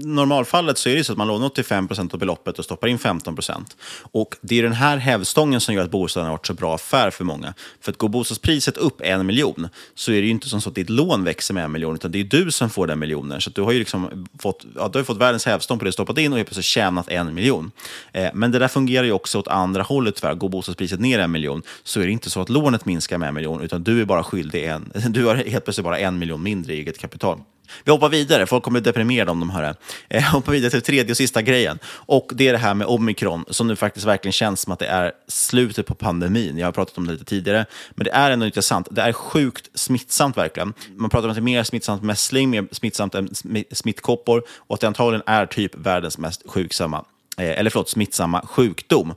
[0.03, 2.99] normalfallet så är det så att man lånar 85 procent av beloppet och stoppar in
[2.99, 3.77] 15 procent.
[4.12, 7.11] Och det är den här hävstången som gör att bostaden har varit så bra affär
[7.11, 7.55] för många.
[7.81, 10.75] För att går bostadspriset upp en miljon så är det ju inte som så att
[10.75, 13.41] ditt lån växer med en miljon, utan det är du som får den miljonen.
[13.41, 16.19] Så du har ju liksom fått, ja, du har fått världens hävstång på det stoppat
[16.19, 17.71] in och helt plötsligt tjänat en miljon.
[18.12, 20.35] Eh, men det där fungerar ju också åt andra hållet tyvärr.
[20.35, 23.35] Går bostadspriset ner en miljon så är det inte så att lånet minskar med en
[23.35, 26.75] miljon, utan du är bara skyldig en, du har helt plötsligt bara en miljon mindre
[26.75, 27.41] i eget kapital.
[27.85, 29.74] Vi hoppar vidare, folk kommer bli deprimerade om de hör det.
[30.09, 31.78] Eh, hoppar vidare till tredje och sista grejen.
[31.87, 34.87] Och det är det här med omikron, som nu faktiskt verkligen känns som att det
[34.87, 36.59] är slutet på pandemin.
[36.59, 38.88] Jag har pratat om det lite tidigare, men det är ändå intressant.
[38.90, 40.74] Det är sjukt smittsamt verkligen.
[40.96, 43.28] Man pratar om att det är mer smittsamt mässling, mer smittsamt än
[43.72, 47.05] smittkoppor och att det antagligen är typ världens mest sjuksamma
[47.38, 49.14] eh, eller förlåt, smittsamma sjukdom.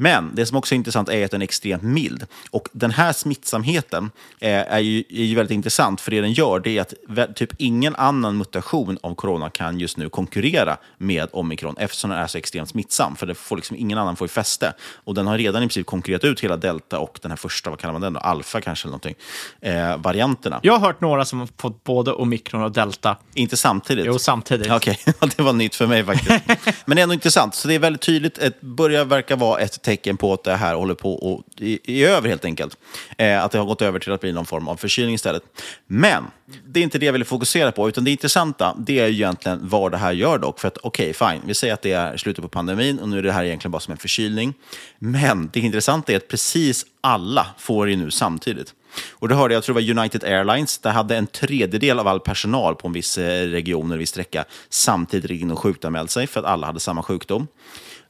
[0.00, 2.26] Men det som också är intressant är att den är extremt mild.
[2.50, 6.60] Och den här smittsamheten eh, är, ju, är ju väldigt intressant, för det den gör
[6.60, 11.76] det är att typ ingen annan mutation av corona kan just nu konkurrera med omikron,
[11.78, 13.16] eftersom den är så extremt smittsam.
[13.16, 14.72] För det får liksom, ingen annan får ju fäste.
[15.04, 17.78] Och den har redan i princip konkurrerat ut hela delta och den här första, vad
[17.78, 18.20] kallar man den då?
[18.20, 19.14] Alfa kanske, eller någonting.
[19.60, 20.60] Eh, varianterna.
[20.62, 23.16] Jag har hört några som har fått både omikron och delta.
[23.34, 24.06] Inte samtidigt?
[24.06, 24.72] Jo, samtidigt.
[24.72, 25.30] Okej, okay.
[25.36, 26.30] det var nytt för mig faktiskt.
[26.84, 27.54] Men det är ändå intressant.
[27.54, 30.74] Så det är väldigt tydligt, det börjar verka vara ett tecken på att det här
[30.74, 32.76] håller på att i, över helt enkelt.
[33.18, 35.42] Eh, att det har gått över till att bli någon form av förkylning istället.
[35.86, 36.24] Men
[36.66, 39.58] det är inte det jag vill fokusera på, utan det intressanta det är ju egentligen
[39.62, 40.60] vad det här gör dock.
[40.60, 43.18] För att okej, okay, fine, vi säger att det är slutet på pandemin och nu
[43.18, 44.54] är det här egentligen bara som en förkylning.
[44.98, 48.74] Men det intressanta är att precis alla får det nu samtidigt.
[49.10, 52.08] Och det hörde jag, jag tror det var United Airlines, där hade en tredjedel av
[52.08, 56.26] all personal på en viss eh, region eller viss sträcka samtidigt ringt och sjukanmält sig
[56.26, 57.46] för att alla hade samma sjukdom.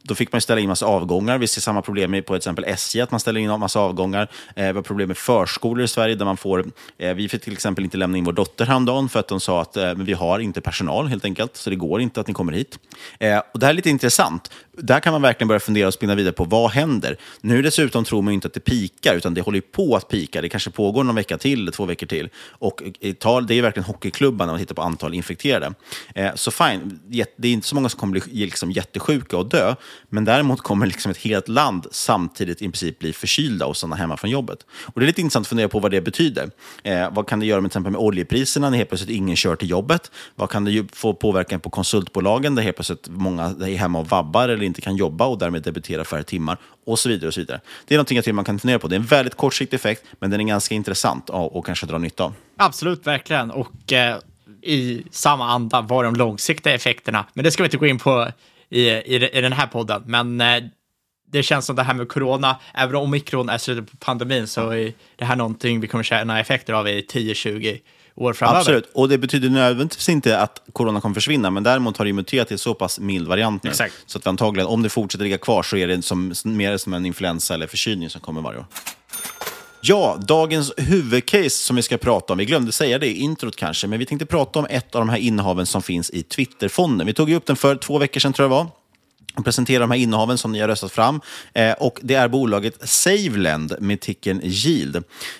[0.02, 1.38] Då fick man ställa in massa avgångar.
[1.38, 4.30] Vi ser samma problem på till exempel SJ, att man ställer in en massa avgångar.
[4.56, 6.64] Eh, vi har problem med förskolor i Sverige, där man får...
[6.98, 9.62] Eh, vi fick till exempel inte lämna in vår dotter häromdagen för att de sa
[9.62, 12.52] att eh, vi har inte personal helt enkelt, så det går inte att ni kommer
[12.52, 12.78] hit.
[13.18, 14.50] Eh, och Det här är lite intressant.
[14.82, 17.16] Där kan man verkligen börja fundera och spinna vidare på vad händer.
[17.40, 20.42] Nu dessutom tror man inte att det pikar, utan det håller på att pika.
[20.42, 22.28] Det kanske pågår någon vecka till, två veckor till.
[22.36, 25.74] Och eh, det är verkligen hockeyklubban när man tittar på antal infekterade.
[26.14, 27.00] Eh, så fine,
[27.36, 29.74] det är inte så många som kommer bli liksom jättesjuka och dö,
[30.08, 34.16] men däremot kommer liksom ett helt land samtidigt i princip bli förkylda och stanna hemma
[34.16, 34.58] från jobbet.
[34.84, 36.50] Och Det är lite intressant att fundera på vad det betyder.
[36.82, 39.56] Eh, vad kan det göra med, till exempel med oljepriserna när helt plötsligt ingen kör
[39.56, 40.10] till jobbet?
[40.34, 44.48] Vad kan det få påverkan på konsultbolagen där helt plötsligt många är hemma och vabbar
[44.48, 46.56] eller inte kan jobba och därmed debitera färre timmar?
[46.86, 47.28] Och så vidare.
[47.28, 47.60] och så vidare.
[47.86, 48.88] Det är någonting jag man kan fundera på.
[48.88, 52.24] Det är en väldigt kortsiktig effekt, men den är ganska intressant och kanske dra nytta
[52.24, 52.34] av.
[52.56, 53.50] Absolut, verkligen.
[53.50, 54.18] Och eh,
[54.62, 57.26] i samma anda var de långsiktiga effekterna.
[57.34, 58.28] Men det ska vi inte gå in på
[58.68, 60.02] i, i, i den här podden.
[60.06, 60.62] Men eh,
[61.30, 64.70] det känns som det här med corona, även om omikron är slutet på pandemin, så
[64.70, 67.80] är det här någonting vi kommer känna effekter av i 10-20
[68.18, 68.60] år framöver.
[68.60, 72.48] Absolut, och det betyder nödvändigtvis inte att corona kommer försvinna, men däremot har det muterat
[72.48, 73.70] till så pass mild variant nu.
[73.70, 73.94] Exakt.
[74.06, 77.06] Så att antagligen, om det fortsätter ligga kvar, så är det som, mer som en
[77.06, 78.66] influensa eller förkylning som kommer varje år.
[79.80, 83.86] Ja, dagens huvudcase som vi ska prata om, vi glömde säga det i introt kanske,
[83.86, 87.06] men vi tänkte prata om ett av de här innehaven som finns i Twitterfonden.
[87.06, 88.77] Vi tog upp den för två veckor sedan tror jag det var
[89.44, 91.20] presentera de här innehaven som ni har röstat fram.
[91.52, 94.96] Eh, och Det är bolaget Saveland med ticken Yield.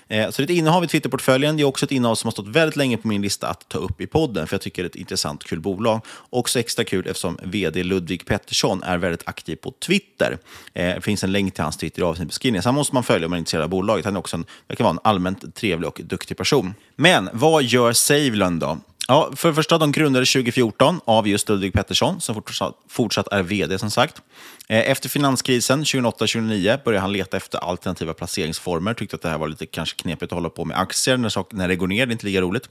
[0.08, 1.56] Eh, så det är ett innehav i Twitterportföljen.
[1.56, 3.78] Det är också ett innehav som har stått väldigt länge på min lista att ta
[3.78, 6.00] upp i podden, för jag tycker det är ett intressant kul bolag.
[6.30, 10.38] Också extra kul eftersom vd Ludvig Pettersson är väldigt aktiv på Twitter.
[10.74, 13.26] Eh, det finns en länk till hans Twitter i avsnittbeskrivningen, Sen han måste man följa
[13.26, 14.04] om man är intresserad av bolaget.
[14.04, 16.74] Han är också en, verkar vara en allmänt trevlig och duktig person.
[16.96, 18.78] Men vad gör Saveland då?
[19.10, 23.42] Ja, för det första, de grundades 2014 av just Ludvig Pettersson, som fortsatt, fortsatt är
[23.42, 24.22] vd som sagt.
[24.68, 28.94] Eh, efter finanskrisen 2008-2009 började han leta efter alternativa placeringsformer.
[28.94, 31.52] Tyckte att det här var lite kanske knepigt att hålla på med aktier när, sak,
[31.52, 32.06] när det går ner.
[32.06, 32.68] Det är inte lika roligt.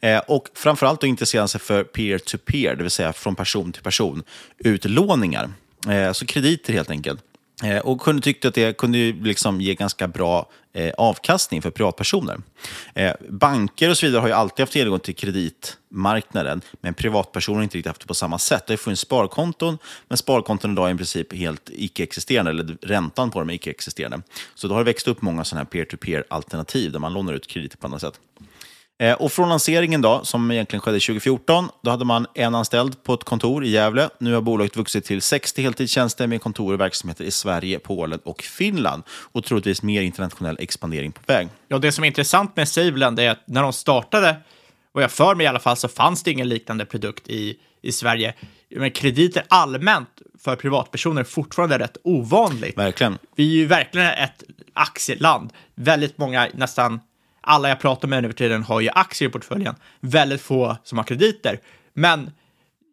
[0.00, 3.72] Eh, och framförallt då intresserade han sig för peer-to-peer, -peer, det vill säga från person
[3.72, 4.22] till person,
[4.58, 5.50] utlåningar.
[5.88, 7.20] Eh, så krediter helt enkelt.
[7.62, 12.40] Eh, och kunde tyckte att det kunde liksom ge ganska bra eh, avkastning för privatpersoner.
[12.94, 17.62] Eh, banker och så vidare har ju alltid haft tillgång till kreditmarknaden, men privatpersoner har
[17.62, 18.66] inte riktigt haft det på samma sätt.
[18.66, 23.38] Det har funnits sparkonton, men sparkonton idag är i princip helt icke-existerande, eller räntan på
[23.38, 24.22] dem är icke-existerande.
[24.54, 27.76] Så då har det växt upp många sådana här peer-to-peer-alternativ där man lånar ut krediter
[27.76, 28.20] på andra sätt.
[28.98, 33.14] Eh, och från lanseringen då, som egentligen skedde 2014, då hade man en anställd på
[33.14, 34.08] ett kontor i Gävle.
[34.20, 38.42] Nu har bolaget vuxit till 60 heltidstjänster med kontor och verksamheter i Sverige, Polen och
[38.42, 39.02] Finland.
[39.08, 41.48] Och troligtvis mer internationell expandering på väg.
[41.68, 44.36] Ja, det som är intressant med Saveland är att när de startade,
[44.94, 47.92] och jag för mig i alla fall, så fanns det ingen liknande produkt i, i
[47.92, 48.34] Sverige.
[48.76, 52.78] Men krediter allmänt för privatpersoner är fortfarande rätt ovanligt.
[52.78, 53.18] Verkligen.
[53.36, 55.50] Vi är ju verkligen ett aktieland.
[55.74, 57.00] Väldigt många, nästan
[57.42, 59.74] alla jag pratar med nu för tiden har ju aktier i portföljen.
[60.00, 61.60] Väldigt få som har krediter.
[61.94, 62.30] Men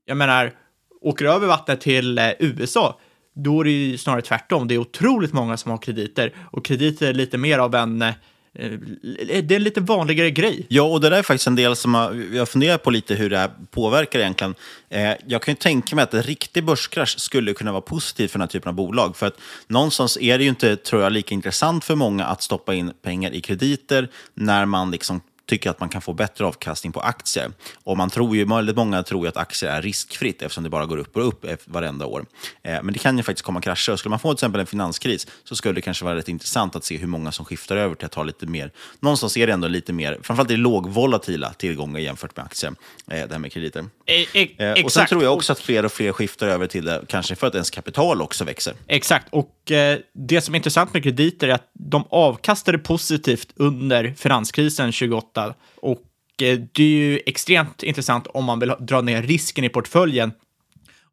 [0.05, 0.53] jag menar,
[1.01, 2.99] åker över vattnet till eh, USA,
[3.35, 4.67] då är det ju snarare tvärtom.
[4.67, 8.13] Det är otroligt många som har krediter och krediter är lite mer av en Eh,
[8.53, 10.65] Eh, eh, det är en lite vanligare grej.
[10.69, 11.93] Ja, och det där är faktiskt en del som
[12.33, 14.55] jag funderar på lite hur det här påverkar egentligen.
[14.89, 18.39] Eh, jag kan ju tänka mig att en riktig börskrasch skulle kunna vara positiv för
[18.39, 19.17] den här typen av bolag.
[19.17, 22.73] För att någonstans är det ju inte, tror jag, lika intressant för många att stoppa
[22.73, 26.99] in pengar i krediter när man liksom tycker att man kan få bättre avkastning på
[26.99, 27.51] aktier.
[27.83, 30.85] Och man tror ju, väldigt många tror ju att aktier är riskfritt eftersom det bara
[30.85, 32.25] går upp och upp varenda år.
[32.63, 33.95] Eh, men det kan ju faktiskt komma krascher.
[33.95, 36.85] skulle man få till exempel en finanskris så skulle det kanske vara rätt intressant att
[36.85, 39.67] se hur många som skiftar över till att ha lite mer, någonstans är det ändå
[39.67, 42.73] lite mer, framförallt är det lågvolatila tillgångar jämfört med aktier,
[43.12, 43.85] eh, det här med krediter.
[44.05, 47.01] E e och sen tror jag också att fler och fler skiftar över till det,
[47.07, 48.73] kanske för att ens kapital också växer.
[48.88, 54.13] Exakt, och eh, det som är intressant med krediter är att de avkastade positivt under
[54.17, 55.56] finanskrisen 28 8.
[55.75, 56.02] Och
[56.41, 60.32] eh, det är ju extremt intressant om man vill dra ner risken i portföljen.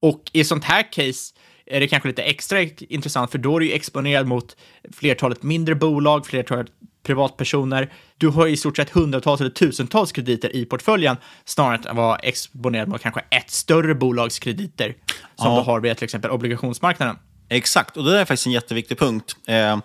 [0.00, 1.34] Och i sånt här case
[1.66, 4.56] är det kanske lite extra intressant, för då är du ju exponerad mot
[4.92, 6.66] flertalet mindre bolag, flertalet
[7.02, 7.92] privatpersoner.
[8.18, 12.16] Du har i stort sett hundratals eller tusentals krediter i portföljen snarare än att vara
[12.16, 14.94] exponerad mot kanske ett större bolags krediter
[15.36, 15.56] som ja.
[15.56, 17.16] du har via till exempel obligationsmarknaden.
[17.48, 19.36] Exakt, och det där är faktiskt en jätteviktig punkt.
[19.46, 19.78] Eh,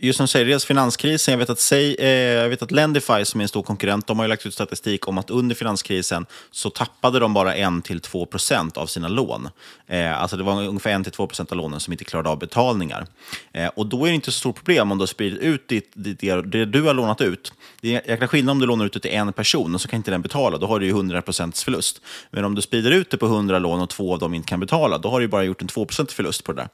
[0.00, 3.24] just som du säger, dels finanskrisen, jag vet, att Say, eh, jag vet att Lendify
[3.24, 6.26] som är en stor konkurrent, de har ju lagt ut statistik om att under finanskrisen
[6.50, 9.48] så tappade de bara 1-2% av sina lån.
[9.86, 13.06] Eh, alltså det var ungefär 1-2% av lånen som inte klarade av betalningar.
[13.52, 15.90] Eh, och då är det inte så stort problem om du har spridit ut ditt,
[15.94, 17.52] ditt, det du har lånat ut.
[17.80, 19.96] Det är jäkla skillnad om du lånar ut det till en person och så kan
[19.96, 22.00] inte den betala, då har du ju 100% förlust.
[22.30, 24.60] Men om du sprider ut det på 100 lån och två av dem inte kan
[24.60, 26.68] betala, då har du ju bara gjort en 2% förlust på det där.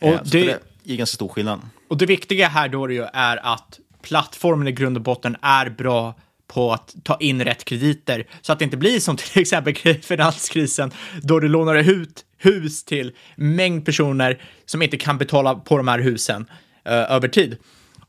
[0.00, 1.60] Och Eh, det- det är ganska stor skillnad.
[1.88, 5.70] Och det viktiga här då är ju är att plattformen i grund och botten är
[5.70, 6.14] bra
[6.46, 10.92] på att ta in rätt krediter så att det inte blir som till exempel finanskrisen
[11.22, 15.98] då du lånar ut hus till mängd personer som inte kan betala på de här
[15.98, 16.46] husen
[16.84, 17.56] eh, över tid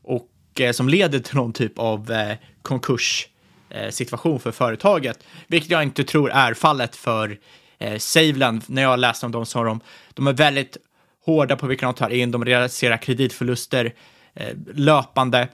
[0.02, 3.28] och eh, som leder till någon typ av eh, konkurs
[3.70, 7.38] eh, situation för företaget, vilket jag inte tror är fallet för
[7.78, 8.62] eh, Saveland.
[8.66, 9.80] När jag läste om dem så har de,
[10.14, 10.76] de är väldigt
[11.26, 13.94] hårda på vilka de tar in, de realiserar kreditförluster
[14.34, 15.48] eh, löpande.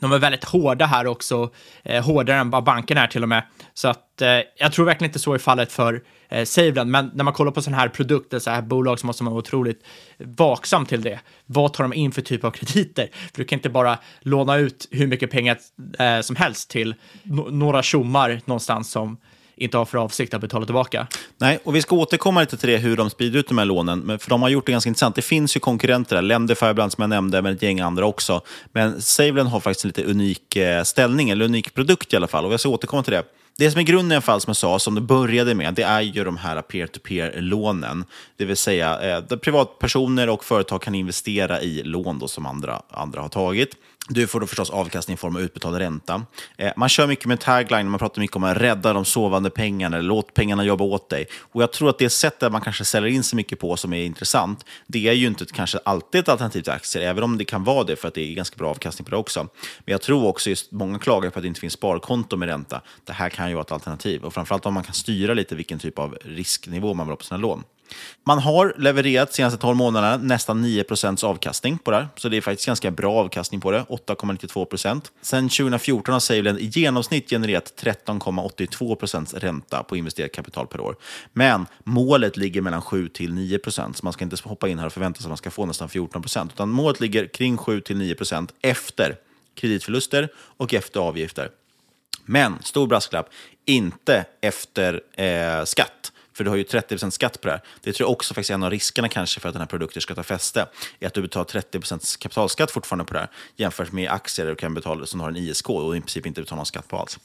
[0.00, 1.50] De är väldigt hårda här också,
[1.82, 3.42] eh, hårdare än vad banken är till och med.
[3.74, 7.24] Så att eh, jag tror verkligen inte så är fallet för eh, Saveland, men när
[7.24, 9.84] man kollar på sådana här produkter, så här bolag, så måste man vara otroligt
[10.18, 11.20] vaksam till det.
[11.46, 13.08] Vad tar de in för typ av krediter?
[13.12, 15.58] För du kan inte bara låna ut hur mycket pengar
[15.98, 19.16] eh, som helst till no- några tjommar någonstans som
[19.60, 21.06] inte har för avsikt att betala tillbaka.
[21.38, 23.98] Nej, och vi ska återkomma lite till det, hur de sprider ut de här lånen.
[23.98, 25.14] Men för de har gjort det ganska intressant.
[25.16, 28.40] Det finns ju konkurrenter där, Lendify bland som jag nämnde, men ett gäng andra också.
[28.72, 32.44] Men Savelen har faktiskt en lite unik eh, ställning, eller unik produkt i alla fall.
[32.44, 33.22] Och jag ska återkomma till det.
[33.58, 35.82] Det som är grunden i alla fall, som jag sa, som det började med, det
[35.82, 38.04] är ju de här peer-to-peer-lånen.
[38.36, 42.82] Det vill säga eh, där privatpersoner och företag kan investera i lån då, som andra,
[42.90, 43.76] andra har tagit.
[44.08, 46.22] Du får då förstås avkastning i form av utbetald ränta.
[46.56, 49.96] Eh, man kör mycket med tagline, man pratar mycket om att rädda de sovande pengarna,
[49.96, 51.26] eller låt pengarna jobba åt dig.
[51.40, 54.04] Och jag tror att det sättet man kanske säljer in sig mycket på som är
[54.04, 57.64] intressant, det är ju inte kanske alltid ett alternativ till aktier, även om det kan
[57.64, 59.40] vara det för att det är ganska bra avkastning på det också.
[59.78, 62.82] Men jag tror också, just många klagar på att det inte finns sparkonto med ränta.
[63.04, 65.78] Det här kan ju vara ett alternativ, och framförallt om man kan styra lite vilken
[65.78, 67.64] typ av risknivå man vill ha på sina lån.
[68.26, 72.08] Man har levererat de senaste 12 månaderna nästan 9% avkastning på det här.
[72.16, 75.00] Så det är faktiskt ganska bra avkastning på det, 8,92.
[75.22, 80.96] Sen 2014 har Savelend i genomsnitt genererat 13,82% ränta på investerat kapital per år.
[81.32, 84.92] Men målet ligger mellan 7 till 9 så man ska inte hoppa in här och
[84.92, 86.24] förvänta sig att man ska få nästan 14.
[86.54, 88.16] Utan målet ligger kring 7 till 9
[88.60, 89.16] efter
[89.54, 91.50] kreditförluster och efter avgifter.
[92.24, 93.28] Men, stor brasklapp,
[93.64, 96.12] inte efter eh, skatt.
[96.40, 97.62] För du har ju 30% skatt på det här.
[97.80, 100.02] Det tror jag också faktiskt är en av riskerna kanske för att den här produkten
[100.02, 100.66] ska ta fäste.
[101.00, 103.30] Är att du betalar 30% kapitalskatt fortfarande på det här.
[103.56, 106.40] Jämfört med aktier där du kan betala, som har en ISK och i princip inte
[106.40, 107.18] betalar någon skatt på alls.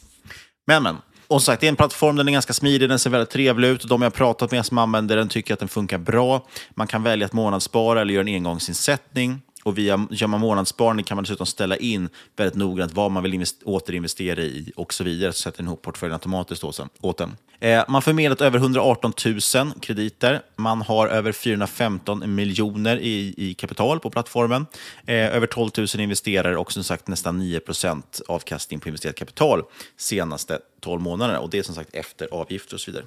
[0.67, 0.97] Men, men.
[1.27, 3.67] Och som sagt, det är en plattform, den är ganska smidig, den ser väldigt trevlig
[3.67, 3.89] ut.
[3.89, 6.47] De jag har pratat med som använder den tycker att den funkar bra.
[6.69, 9.41] Man kan välja att månadsspara eller göra en engångsinsättning.
[9.65, 13.45] Och via, gör man månadssparande kan man dessutom ställa in väldigt noggrant vad man vill
[13.65, 15.33] återinvestera i och så vidare.
[15.33, 17.37] Så sätter den ihop portföljen automatiskt åt en- åt en.
[17.59, 19.13] Eh, man förmedlat över 118
[19.55, 20.41] 000 krediter.
[20.55, 24.65] Man har över 415 miljoner i, i kapital på plattformen.
[25.05, 29.63] Eh, över 12 000 investerare och som sagt nästan 9 procent avkastning på investerat kapital
[29.97, 31.39] senaste 12 månaderna.
[31.39, 33.05] Och det är som sagt efter avgifter och så vidare.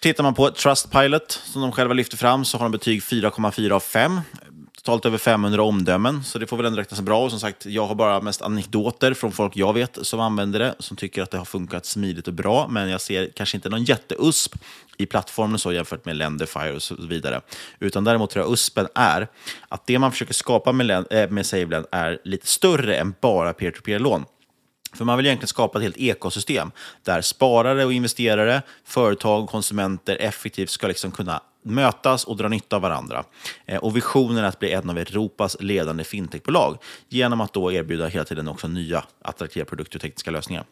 [0.00, 3.80] Tittar man på Trustpilot, som de själva lyfter fram, så har de betyg 4,4 av
[3.80, 4.20] 5.
[4.82, 7.24] Totalt över 500 omdömen, så det får väl ändå räknas bra.
[7.24, 10.74] Och som sagt, jag har bara mest anekdoter från folk jag vet som använder det,
[10.78, 13.84] som tycker att det har funkat smidigt och bra, men jag ser kanske inte någon
[13.84, 14.54] jätteusp
[14.96, 17.40] i plattformen så jämfört med Lendify och så vidare.
[17.80, 19.28] Utan däremot tror jag USPen är
[19.68, 24.24] att det man försöker skapa med, äh, med SaveLend är lite större än bara peer-to-peer-lån.
[24.94, 26.70] För man vill egentligen skapa ett helt ekosystem
[27.02, 32.76] där sparare och investerare, företag och konsumenter effektivt ska liksom kunna mötas och dra nytta
[32.76, 33.24] av varandra.
[33.66, 36.78] Eh, och visionen är att bli en av Europas ledande fintechbolag
[37.08, 40.64] genom att då erbjuda hela tiden också nya attraktiva produkter och tekniska lösningar.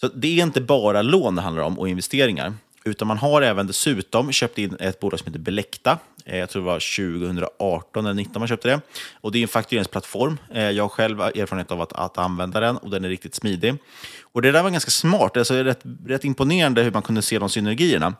[0.00, 3.66] Så det är inte bara lån det handlar om och investeringar, utan man har även
[3.66, 5.98] dessutom köpt in ett bolag som heter Belekta.
[6.24, 6.80] Eh, jag tror det var
[7.20, 8.80] 2018 eller 2019 man köpte det.
[9.20, 10.38] Och det är en faktureringsplattform.
[10.50, 13.74] Eh, jag har själv erfarenhet av att, att använda den och den är riktigt smidig.
[14.22, 15.36] Och det där var ganska smart.
[15.36, 18.14] Alltså, det är rätt, rätt imponerande hur man kunde se de synergierna.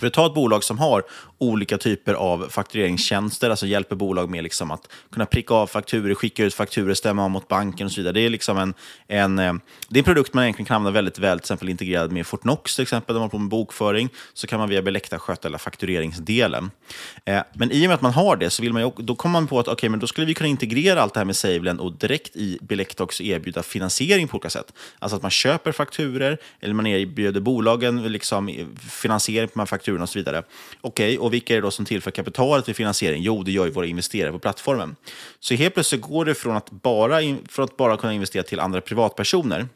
[0.00, 1.02] För att ta ett bolag som har
[1.38, 6.44] olika typer av faktureringstjänster, alltså hjälper bolag med liksom att kunna pricka av fakturer, skicka
[6.44, 8.12] ut fakturer, stämma av mot banken och så vidare.
[8.12, 8.74] Det är, liksom en,
[9.08, 9.54] en, eh,
[9.88, 12.76] det är en produkt man egentligen kan använda väldigt väl, till exempel integrerad med Fortnox,
[12.76, 15.58] till exempel, där man har på med bokföring, så kan man via Belecta sköta hela
[15.58, 16.70] faktureringsdelen.
[17.24, 19.32] Eh, men i och med att man har det, så vill man ju, då kommer
[19.32, 21.80] man på att okay, men då skulle vi kunna integrera allt det här med SaveLend
[21.80, 24.72] och direkt i Belecta också erbjuda finansiering på olika sätt.
[24.98, 29.66] Alltså att man köper fakturer, eller man erbjuder bolagen liksom eh, finansiering på de här
[29.80, 30.42] fakturorna och så vidare.
[30.80, 33.22] Okej, och vilka är det då som tillför kapitalet till finansiering?
[33.22, 34.96] Jo, det gör ju våra investerare på plattformen.
[35.40, 38.80] Så helt plötsligt går det från att bara, från att bara kunna investera till andra
[38.80, 39.68] privatpersoner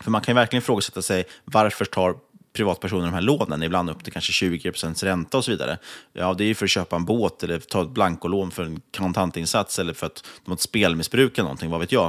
[0.00, 2.16] för man kan ju verkligen ifrågasätta sig varför tar
[2.54, 5.78] privatpersoner de här lånen, ibland upp till kanske 20 procents ränta och så vidare.
[6.12, 8.80] Ja, det är ju för att köpa en båt eller ta ett blankolån för en
[8.96, 12.06] kontantinsats eller för att de har ett spelmissbruk eller någonting, vad vet jag.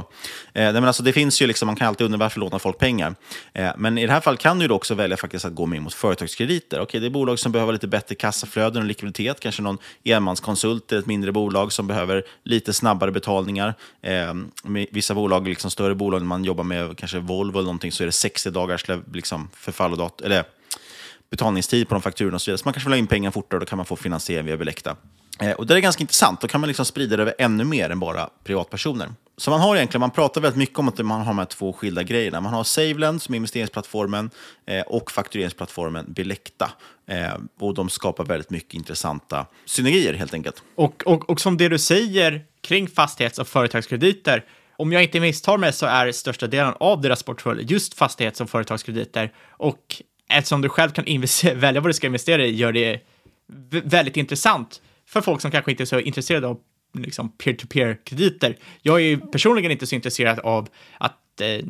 [0.52, 3.14] Eh, men alltså, det finns ju liksom, man kan alltid undra varför lånar folk pengar.
[3.52, 5.94] Eh, men i det här fallet kan du också välja faktiskt att gå med mot
[5.94, 6.80] företagskrediter.
[6.80, 11.00] Okej, det är bolag som behöver lite bättre kassaflöden och likviditet, kanske någon enmanskonsult eller
[11.00, 13.74] ett mindre bolag som behöver lite snabbare betalningar.
[14.02, 14.34] Eh,
[14.64, 18.02] med vissa bolag, liksom större bolag, när man jobbar med kanske Volvo eller någonting, så
[18.02, 20.35] är det 60 dagars liksom, förfall och eller
[21.30, 22.58] betalningstid på de fakturorna och så vidare.
[22.58, 24.56] Så man kanske vill ha in pengar fortare och då kan man få finansiering via
[24.56, 24.96] Belecta.
[25.40, 26.40] Eh, och det är ganska intressant.
[26.40, 29.08] Då kan man liksom sprida det över ännu mer än bara privatpersoner.
[29.36, 31.72] Så man har egentligen, man pratar väldigt mycket om att man har de här två
[31.72, 32.40] skilda grejerna.
[32.40, 34.30] Man har SaveLend som är investeringsplattformen
[34.66, 36.70] eh, och faktureringsplattformen Belecta.
[37.06, 40.62] Eh, och de skapar väldigt mycket intressanta synergier helt enkelt.
[40.74, 44.44] Och, och, och som det du säger kring fastighets och företagskrediter,
[44.76, 48.50] om jag inte misstar mig så är största delen av deras portfölj just fastighets och
[48.50, 49.32] företagskrediter.
[49.50, 51.04] Och eftersom du själv kan
[51.54, 53.00] välja vad du ska investera i gör det
[53.70, 56.60] väldigt intressant för folk som kanske inte är så intresserade av
[56.92, 58.56] liksom peer-to-peer-krediter.
[58.82, 60.68] Jag är ju personligen inte så intresserad av
[60.98, 61.66] att eh,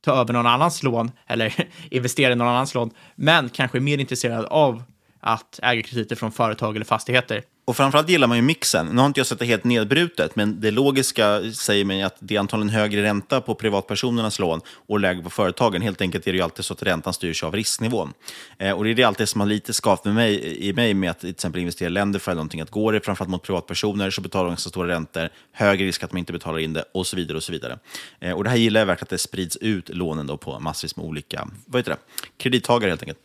[0.00, 4.44] ta över någon annans lån eller investera i någon annans lån, men kanske mer intresserad
[4.44, 4.82] av
[5.26, 7.42] att äga krediter från företag eller fastigheter.
[7.64, 8.86] Och framförallt gillar man ju mixen.
[8.86, 12.36] Nu har inte jag sett det helt nedbrutet, men det logiska säger mig att det
[12.36, 15.82] är antagligen högre ränta på privatpersonernas lån och lägre på företagen.
[15.82, 18.12] Helt enkelt är det ju alltid så att räntan styrs av risknivån.
[18.58, 21.10] Eh, och det är det alltid som har lite skavt med mig, i mig med
[21.10, 22.60] att till exempel investera i länder för någonting.
[22.60, 26.12] Att går det framförallt mot privatpersoner så betalar de ganska stora räntor, högre risk att
[26.12, 27.36] man inte betalar in det och så vidare.
[27.36, 27.78] Och så vidare.
[28.20, 30.96] Eh, och det här gillar jag verkligen att det sprids ut lånen då på massvis
[30.96, 31.98] med olika vad heter det?
[32.38, 33.18] kredittagare helt enkelt.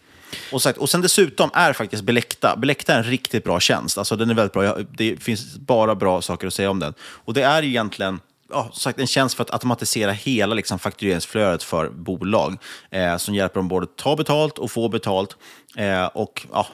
[0.51, 3.97] Och, sagt, och sen dessutom är faktiskt Belecta, Belecta är en riktigt bra tjänst.
[3.97, 4.77] Alltså den är väldigt bra.
[4.97, 6.93] Det finns bara bra saker att säga om den.
[7.01, 8.19] Och det är egentligen
[8.51, 12.57] ja, sagt, en tjänst för att automatisera hela liksom, faktureringsflödet för bolag.
[12.89, 15.37] Eh, som hjälper dem både att ta betalt och få betalt.
[15.77, 16.67] Eh, och ja,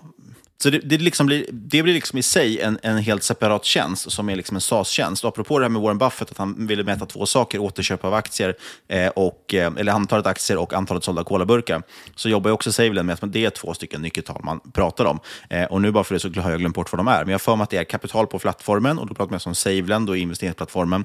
[0.63, 4.11] så det, det, liksom blir, det blir liksom i sig en, en helt separat tjänst
[4.11, 5.25] som är liksom en SAS-tjänst.
[5.25, 8.55] Apropå det här med Warren Buffett, att han ville mäta två saker, återköp av aktier,
[8.87, 11.83] eh, och, eh, eller antalet aktier och antalet sålda colaburkar,
[12.15, 15.19] så jobbar ju också SaveLend med att det är två stycken nyckeltal man pratar om.
[15.49, 17.19] Eh, och nu bara för det så har jag glömt bort vad de är.
[17.19, 19.39] Men jag har för mig att det är kapital på plattformen, och då pratar man
[19.45, 21.03] om SaveLend och investeringsplattformen.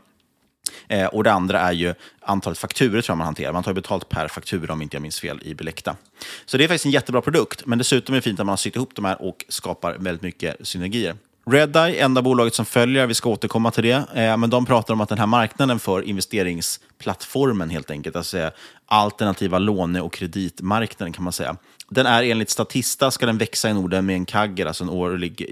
[0.88, 3.52] Eh, och det andra är ju antalet fakturer tror jag man hanterar.
[3.52, 5.96] Man tar betalt per faktura om inte jag minns fel i Belecta.
[6.46, 8.56] Så det är faktiskt en jättebra produkt, men dessutom är det fint att man har
[8.56, 11.16] sytt ihop de här och skapar väldigt mycket synergier.
[11.46, 15.00] Redeye, enda bolaget som följer, vi ska återkomma till det, eh, men de pratar om
[15.00, 18.50] att den här marknaden för investeringsplattformen helt enkelt, alltså
[18.86, 21.56] alternativa låne och kreditmarknaden kan man säga,
[21.88, 25.46] den är enligt Statista ska den växa i Norden med en kagger, alltså en årlig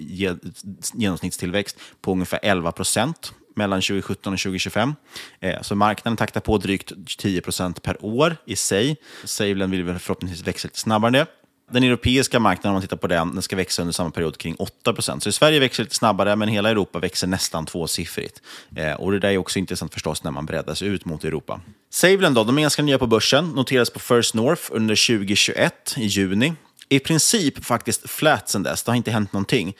[0.95, 4.95] genomsnittstillväxt på ungefär 11 procent mellan 2017 och 2025.
[5.41, 8.97] Eh, så marknaden taktar på drygt 10 procent per år i sig.
[9.25, 11.27] SaveLend vill förhoppningsvis växa lite snabbare än det.
[11.73, 14.55] Den europeiska marknaden, om man tittar på den, den ska växa under samma period kring
[14.55, 15.23] 8 procent.
[15.23, 18.43] Så i Sverige växer lite snabbare, men hela Europa växer nästan tvåsiffrigt.
[18.77, 21.61] Eh, och det där är också intressant förstås när man breddar sig ut mot Europa.
[21.91, 26.07] SaveLend då, de är ganska nya på börsen, noterades på First North under 2021 i
[26.07, 26.53] juni.
[26.89, 29.75] I princip faktiskt flat sen dess, det har inte hänt någonting.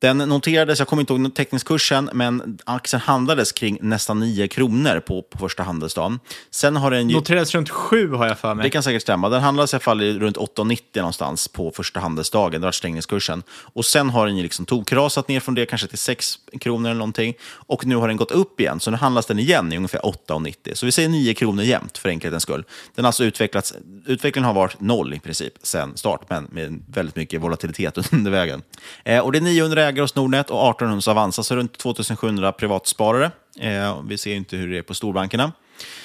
[0.00, 5.22] Den noterades, jag kommer inte ihåg teckningskursen, men aktien handlades kring nästan 9 kronor på,
[5.22, 6.20] på första handelsdagen.
[6.50, 7.16] Sen har den ju...
[7.16, 8.62] Noterades runt 7 har jag för mig.
[8.62, 9.28] Det kan säkert stämma.
[9.28, 12.60] Den handlades i alla fall runt 8,90 någonstans på första handelsdagen.
[12.60, 13.42] Det var stängningskursen.
[13.50, 16.98] Och sen har den ju liksom tokrasat ner från det, kanske till 6 kronor eller
[16.98, 17.34] någonting.
[17.50, 20.74] Och nu har den gått upp igen, så nu handlas den igen i ungefär 8,90.
[20.74, 22.64] Så vi säger 9 kronor jämnt för enkelhetens skull.
[22.94, 23.74] Den har alltså utvecklats,
[24.06, 28.62] utvecklingen har varit noll i princip sen start, men med väldigt mycket volatilitet under vägen.
[29.04, 33.30] Eh, och det är 900 ägare hos Nordnet och 1800 Avanza, så runt 2700 privatsparare.
[33.60, 35.52] Eh, vi ser inte hur det är på storbankerna.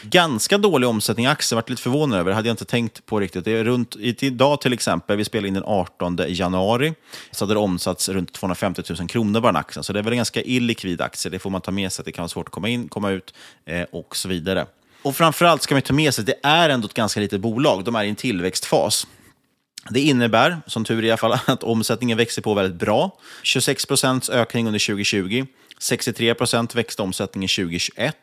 [0.02, 2.30] Ganska dålig omsättning i aktier, varit lite förvånad över.
[2.30, 3.46] Det hade jag inte tänkt på riktigt.
[3.46, 6.94] Det är runt, idag till exempel, vi spelar in den 18 januari,
[7.32, 9.84] så hade det omsatts runt 250 000 kronor bara en aktie.
[9.84, 11.32] Så det är väl en ganska illikvid aktie.
[11.32, 12.06] Det får man ta med sig.
[12.06, 13.34] Det kan vara svårt att komma in, komma ut
[13.66, 14.66] eh, och så vidare.
[15.02, 17.84] Och framförallt ska man ta med sig att det är ändå ett ganska litet bolag.
[17.84, 19.08] De är i en tillväxtfas.
[19.90, 23.18] Det innebär, som tur är i alla fall, att omsättningen växer på väldigt bra.
[23.44, 25.46] 26 procents ökning under 2020.
[25.80, 28.16] 63 procent växte omsättningen 2021.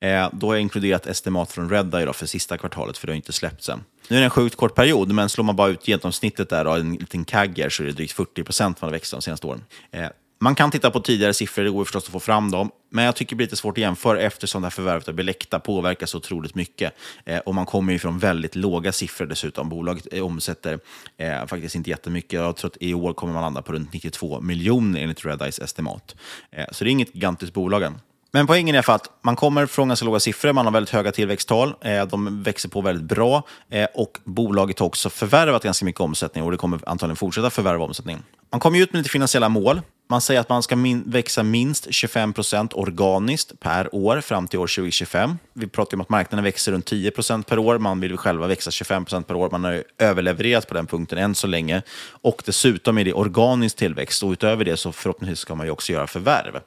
[0.00, 3.32] Eh, då har jag inkluderat estimat från Redeye för sista kvartalet, för det har inte
[3.32, 3.84] släppts än.
[4.08, 6.94] Nu är det en sjukt kort period, men slår man bara ut genomsnittet där en
[6.94, 9.64] liten kagger så är det drygt 40 procent man har växt de senaste åren.
[9.90, 10.06] Eh,
[10.42, 12.70] man kan titta på tidigare siffror, det går förstås att få fram dem.
[12.90, 15.60] Men jag tycker det blir lite svårt att jämföra eftersom det här förvärvet av Bilekta
[15.60, 16.92] påverkar så otroligt mycket.
[17.24, 19.68] Eh, och man kommer ju från väldigt låga siffror dessutom.
[19.68, 20.78] Bolaget eh, omsätter
[21.16, 22.32] eh, faktiskt inte jättemycket.
[22.32, 26.16] Jag tror att i år kommer man landa på runt 92 miljoner enligt Redeyes estimat.
[26.50, 28.00] Eh, så det är inget gigantiskt bolag än.
[28.32, 31.12] Men poängen är för att man kommer från ganska låga siffror, man har väldigt höga
[31.12, 36.00] tillväxttal, eh, de växer på väldigt bra eh, och bolaget har också förvärvat ganska mycket
[36.00, 38.18] omsättning och det kommer antagligen fortsätta förvärva omsättning.
[38.50, 39.80] Man kommer ut med lite finansiella mål.
[40.10, 44.58] Man säger att man ska min växa minst 25 procent organiskt per år fram till
[44.58, 45.38] år 2025.
[45.52, 47.78] Vi pratar om att marknaden växer runt 10 procent per år.
[47.78, 49.50] Man vill själva växa 25 procent per år.
[49.50, 51.82] Man har överlevererat på den punkten än så länge.
[52.10, 54.22] Och dessutom är det organisk tillväxt.
[54.22, 56.60] Och utöver det så förhoppningsvis ska man ju också göra förvärv.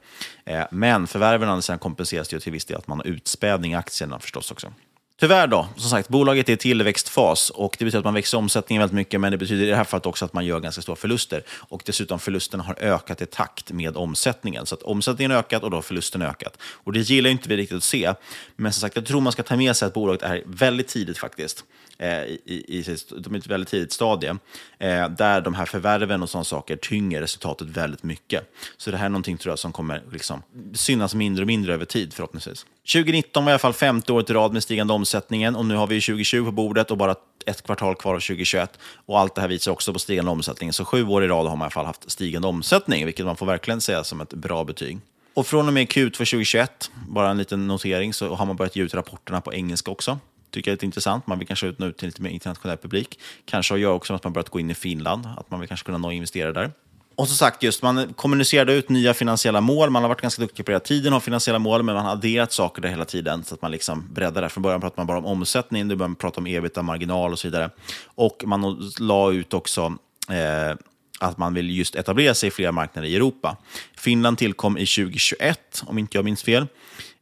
[0.44, 4.50] Eh, men förvärven kompenseras ju till viss del att man har utspädning i aktierna förstås
[4.50, 4.72] också.
[5.20, 8.80] Tyvärr då, som sagt, bolaget är i tillväxtfas och det betyder att man växer omsättningen
[8.80, 10.96] väldigt mycket, men det betyder i det här fallet också att man gör ganska stora
[10.96, 11.42] förluster.
[11.48, 14.66] Och dessutom förlusterna har ökat i takt med omsättningen.
[14.66, 16.58] Så att omsättningen har ökat och då har förlusten ökat.
[16.62, 18.14] Och det gillar inte vi riktigt att se.
[18.56, 21.18] Men som sagt, jag tror man ska ta med sig att bolaget är väldigt tidigt
[21.18, 21.64] faktiskt.
[21.98, 24.36] Eh, I, i, i ett väldigt tidigt stadie,
[24.78, 28.54] eh, där de här förvärven och sådana saker tynger resultatet väldigt mycket.
[28.76, 30.42] Så det här är någonting tror jag som kommer liksom,
[30.74, 32.66] synas mindre och mindre över tid förhoppningsvis.
[32.92, 35.86] 2019 var i alla fall femte året i rad med stigande omsättningen och nu har
[35.86, 37.14] vi 2020 på bordet och bara
[37.46, 38.78] ett kvartal kvar av 2021.
[39.06, 40.72] Och allt det här visar också på stigande omsättning.
[40.72, 43.36] Så sju år i rad har man i alla fall haft stigande omsättning, vilket man
[43.36, 44.98] får verkligen säga som ett bra betyg.
[45.34, 48.82] Och från och med Q2 2021, bara en liten notering, så har man börjat ge
[48.82, 50.18] ut rapporterna på engelska också
[50.54, 51.26] tycker jag är lite intressant.
[51.26, 53.18] Man vill kanske ut nu till lite mer internationell publik.
[53.44, 55.98] Kanske gör också att man börjat gå in i Finland, att man vill kanske kunna
[55.98, 56.70] nå investerare där.
[57.16, 59.90] Och som sagt, just man kommunicerade ut nya finansiella mål.
[59.90, 62.12] Man har varit ganska duktig på det hela tiden har finansiella mål, men man har
[62.12, 64.48] adderat saker där hela tiden så att man liksom breddar det.
[64.48, 67.38] Från början pratade man bara om omsättning, nu börjar man prata om ebitda, marginal och
[67.38, 67.70] så vidare.
[68.04, 69.96] Och man la ut också
[70.30, 70.76] eh,
[71.20, 73.56] att man vill just etablera sig i flera marknader i Europa.
[73.96, 76.66] Finland tillkom i 2021, om inte jag minns fel.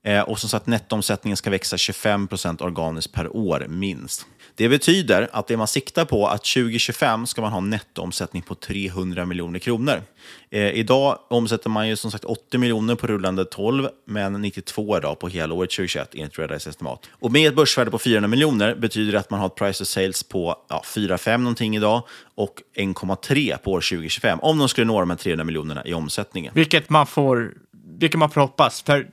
[0.05, 4.27] Eh, och som sagt, nettoomsättningen ska växa 25% organiskt per år, minst.
[4.55, 8.55] Det betyder att det man siktar på att 2025 ska man ha en nettoomsättning på
[8.55, 10.03] 300 miljoner kronor.
[10.51, 15.19] Eh, idag omsätter man ju som sagt 80 miljoner på rullande 12, men 92 idag
[15.19, 17.09] på helåret 2021 enligt Redeyes estimat.
[17.11, 19.85] Och med ett börsvärde på 400 miljoner betyder det att man har ett price to
[19.85, 22.03] sales på ja, 4-5 någonting idag
[22.35, 26.53] och 1,3 på år 2025 om de skulle nå de här 300 miljonerna i omsättningen.
[26.55, 27.53] Vilket man får,
[27.99, 28.83] vilket man får hoppas.
[28.83, 29.09] För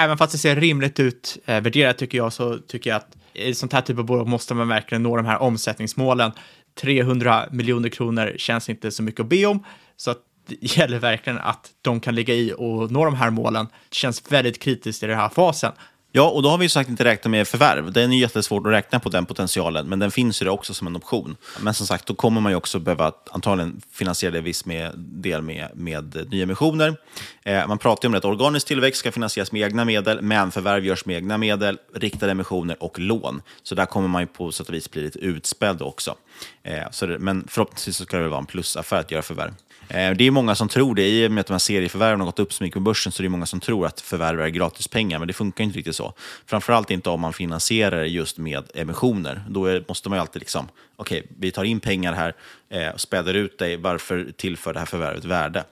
[0.00, 3.54] även fast det ser rimligt ut eh, värderat tycker jag, så tycker jag att i
[3.54, 6.32] sånt här typ av bolag måste man verkligen nå de här omsättningsmålen.
[6.80, 9.64] 300 miljoner kronor känns inte så mycket att be om,
[9.96, 13.66] så att det gäller verkligen att de kan ligga i och nå de här målen.
[13.88, 15.72] Det känns väldigt kritiskt i den här fasen.
[16.12, 17.92] Ja, och då har vi ju sagt inte räknat med förvärv.
[17.92, 20.86] Det är jättesvårt att räkna på den potentialen, men den finns ju det också som
[20.86, 21.36] en option.
[21.60, 25.42] Men som sagt, då kommer man ju också behöva antagligen finansiera det viss med, del
[25.42, 26.96] med, med nyemissioner.
[27.42, 30.84] Eh, man pratar ju om att organisk tillväxt ska finansieras med egna medel, men förvärv
[30.84, 33.42] görs med egna medel, riktade emissioner och lån.
[33.62, 36.14] Så där kommer man ju på sätt och vis bli lite utspädd också.
[36.62, 39.52] Eh, så det, men förhoppningsvis så ska det väl vara en plusaffär att göra förvärv.
[39.90, 41.08] Eh, det är många som tror det.
[41.08, 43.20] I och med att de här serieförvärven har gått upp så mycket på börsen så
[43.20, 45.99] är det många som tror att förvärv är gratispengar, men det funkar inte riktigt så.
[46.46, 49.42] Framförallt inte om man finansierar just med emissioner.
[49.48, 52.34] Då är, måste man ju alltid liksom, okej, okay, vi tar in pengar här
[52.68, 55.64] eh, späder ut dig, Varför tillför det här förvärvet värde?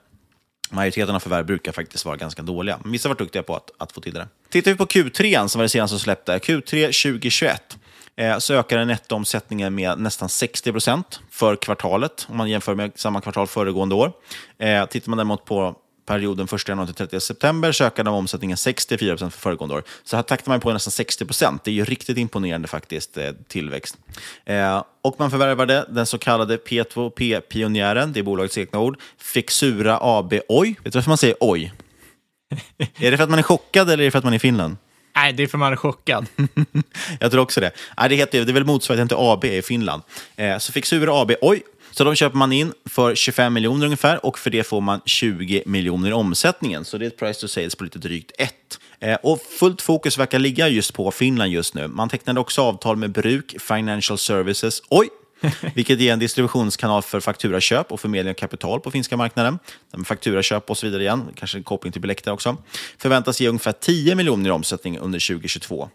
[0.71, 2.79] Majoriteten av förvärv brukar faktiskt vara ganska dåliga.
[2.83, 4.27] Men vissa har varit duktiga på att, att få till det.
[4.49, 7.77] Tittar vi på Q3, som var det senaste som släppte, Q3 2021,
[8.15, 13.21] eh, så ökade nettoomsättningen med nästan 60 procent för kvartalet, om man jämför med samma
[13.21, 14.11] kvartal föregående år.
[14.57, 15.75] Eh, tittar man däremot på
[16.09, 19.83] perioden 1 januari till 30 september så ökade omsättningen 64 procent för föregående år.
[20.03, 21.63] Så här taktar man på nästan 60 procent.
[21.63, 23.97] Det är ju riktigt imponerande faktiskt eh, tillväxt.
[25.01, 30.75] och man förvärvade den så kallade P2P-pionjären, det är bolagets egna ord, Fixura AB Oj.
[30.83, 31.73] Vet du varför man säger oj?
[32.99, 34.39] är det för att man är chockad eller är det för att man är i
[34.39, 34.77] Finland?
[35.15, 36.25] Nej, det är för man är chockad.
[37.19, 37.71] jag tror också det.
[37.97, 40.01] Nej, det, heter, det är väl motsvarigheten till AB i Finland.
[40.35, 41.63] Eh, så Fixura AB, oj,
[41.99, 45.63] så de köper man in för 25 miljoner ungefär och för det får man 20
[45.65, 46.85] miljoner i omsättningen.
[46.85, 48.53] Så det är ett price to sales på lite drygt 1.
[48.99, 51.87] Eh, och fullt fokus verkar ligga just på Finland just nu.
[51.87, 54.81] Man tecknade också avtal med Bruk Financial Services.
[54.89, 55.09] Oj,
[55.75, 59.59] vilket är en distributionskanal för fakturaköp och förmedling av kapital på finska marknaden.
[60.05, 62.57] Fakturaköp och så vidare igen, kanske en koppling till Bilekta också.
[62.97, 65.89] Förväntas ge ungefär 10 miljoner i omsättning under 2022.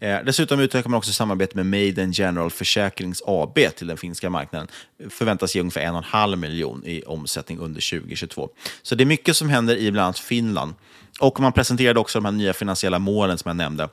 [0.00, 4.68] Eh, dessutom utökar man också samarbete med Maiden General Försäkrings AB till den finska marknaden.
[5.10, 8.48] Förväntas ge ungefär 1,5 miljon i omsättning under 2022.
[8.82, 10.74] Så det är mycket som händer i bland annat Finland.
[11.20, 13.88] Och man presenterade också de här nya finansiella målen som jag nämnde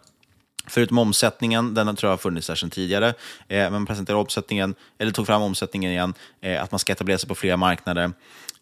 [0.67, 3.07] Förutom omsättningen, den tror jag har funnits där sedan tidigare,
[3.47, 7.29] eh, men presenterade omsättningen, eller tog fram omsättningen igen, eh, att man ska etablera sig
[7.29, 8.11] på flera marknader.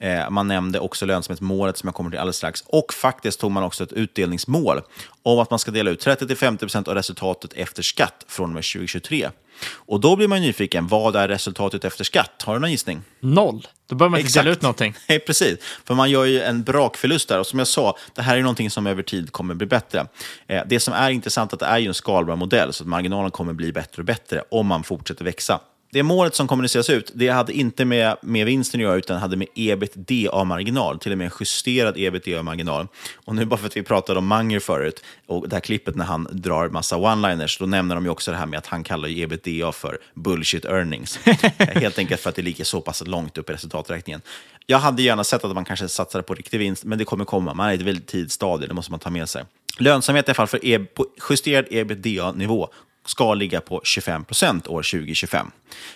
[0.01, 2.63] Eh, man nämnde också lönsamhetsmålet som jag kommer till alldeles strax.
[2.67, 4.81] Och faktiskt tog man också ett utdelningsmål
[5.23, 9.29] om att man ska dela ut 30-50% av resultatet efter skatt från och med 2023.
[9.73, 12.43] Och då blir man nyfiken, vad är resultatet efter skatt?
[12.45, 13.01] Har du någon gissning?
[13.19, 13.67] Noll.
[13.87, 14.93] Då behöver man inte dela ut någonting.
[15.09, 15.59] Nej, precis.
[15.85, 17.39] För man gör ju en brakförlust där.
[17.39, 20.07] Och som jag sa, det här är någonting som över tid kommer bli bättre.
[20.47, 22.87] Eh, det som är intressant är att det är ju en skalbar modell, så att
[22.87, 25.59] marginalen kommer bli bättre och bättre om man fortsätter växa.
[25.91, 29.37] Det målet som kommuniceras ut, det hade inte med, med vinsten att göra, utan hade
[29.37, 32.87] med ebitda-marginal, till och med en justerad ebitda-marginal.
[33.25, 36.05] Och nu bara för att vi pratade om Manger förut, och det här klippet när
[36.05, 39.09] han drar massa one-liners, då nämner de ju också det här med att han kallar
[39.09, 41.17] ju ebitda för bullshit earnings.
[41.57, 44.21] Helt enkelt för att det ligger så pass långt upp i resultaträkningen.
[44.65, 47.53] Jag hade gärna sett att man kanske satsade på riktig vinst, men det kommer komma.
[47.53, 49.43] Man är i ett väldigt tidigt stadie, det måste man ta med sig.
[49.77, 52.69] Lönsamhet i alla fall för e på justerad ebitda-nivå
[53.09, 55.51] ska ligga på 25 procent år 2025.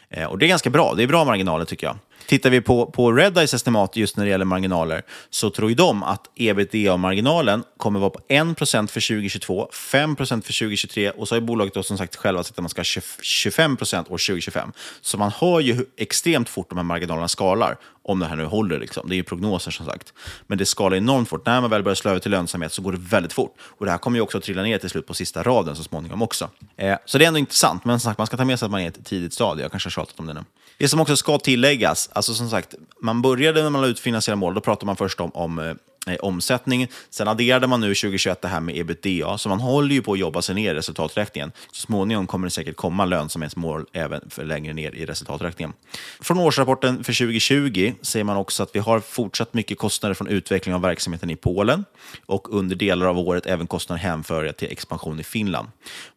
[0.09, 0.93] Eh, och det är ganska bra.
[0.93, 1.97] Det är bra marginaler tycker jag.
[2.25, 6.03] Tittar vi på, på Redeyes estimat just när det gäller marginaler så tror ju de
[6.03, 11.45] att ebitda-marginalen kommer vara på 1% för 2022, 5% för 2023 och så har ju
[11.45, 14.71] bolaget då som sagt själva sagt att man ska ha 25% år 2025.
[15.01, 18.45] Så man hör ju hur extremt fort de här marginalerna skalar, om det här nu
[18.45, 18.79] håller.
[18.79, 19.09] Liksom.
[19.09, 20.13] Det är ju prognoser som sagt.
[20.47, 21.45] Men det skalar enormt fort.
[21.45, 23.55] När man väl börjar slå över till lönsamhet så går det väldigt fort.
[23.61, 25.83] Och det här kommer ju också att trilla ner till slut på sista raden så
[25.83, 26.49] småningom också.
[26.77, 28.71] Eh, så det är ändå intressant, men som sagt, man ska ta med sig att
[28.71, 29.63] man är i ett tidigt stadie.
[29.63, 30.43] Jag kanske har tjatat om det nu.
[30.77, 34.35] Det som också ska tilläggas, alltså som sagt, man började när man la ut finansiella
[34.35, 36.87] mål, då pratade man först om, om eh, omsättning.
[37.09, 40.19] Sen adderade man nu 2021 det här med ebitda, så man håller ju på att
[40.19, 41.51] jobba sig ner i resultaträkningen.
[41.71, 45.73] Så småningom kommer det säkert komma lönsamhetsmål även för längre ner i resultaträkningen.
[46.21, 50.75] Från årsrapporten för 2020 ser man också att vi har fortsatt mycket kostnader från utveckling
[50.75, 51.85] av verksamheten i Polen
[52.25, 55.67] och under delar av året även kostnader hänförliga till expansion i Finland.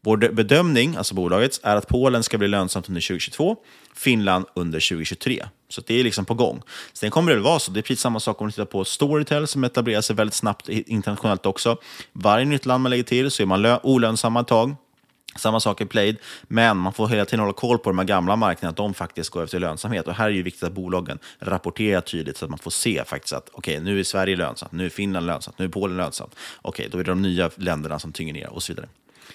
[0.00, 3.56] Vår bedömning, alltså bolagets, är att Polen ska bli lönsamt under 2022,
[3.96, 5.44] Finland under 2023.
[5.68, 6.62] Så det är liksom på gång.
[6.92, 8.84] Sen kommer det väl vara så, det är precis samma sak om du tittar på
[8.84, 11.78] Storytel som etablerar sig väldigt snabbt internationellt också.
[12.12, 14.76] Varje nytt land man lägger till så är man olönsamma ett tag.
[15.36, 18.36] Samma sak i Played, men man får hela tiden hålla koll på de här gamla
[18.36, 20.06] marknaderna, att de faktiskt går efter lönsamhet.
[20.06, 23.32] Och här är det viktigt att bolagen rapporterar tydligt så att man får se faktiskt
[23.32, 26.34] att okej, okay, nu är Sverige lönsamt, nu är Finland lönsamt, nu är Polen lönsamt.
[26.62, 28.88] Okej, okay, då är det de nya länderna som tynger ner och så vidare.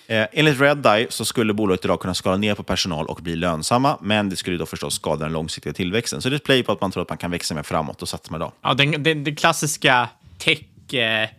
[0.08, 3.98] Eh, enligt Redeye så skulle bolaget idag kunna skala ner på personal och bli lönsamma,
[4.02, 6.22] men det skulle då förstås skada den långsiktiga tillväxten.
[6.22, 8.02] Så det är ett play på att man tror att man kan växa mer framåt
[8.02, 8.52] och satsa med idag.
[8.62, 11.30] Ja, den, den, den klassiska tech, eh,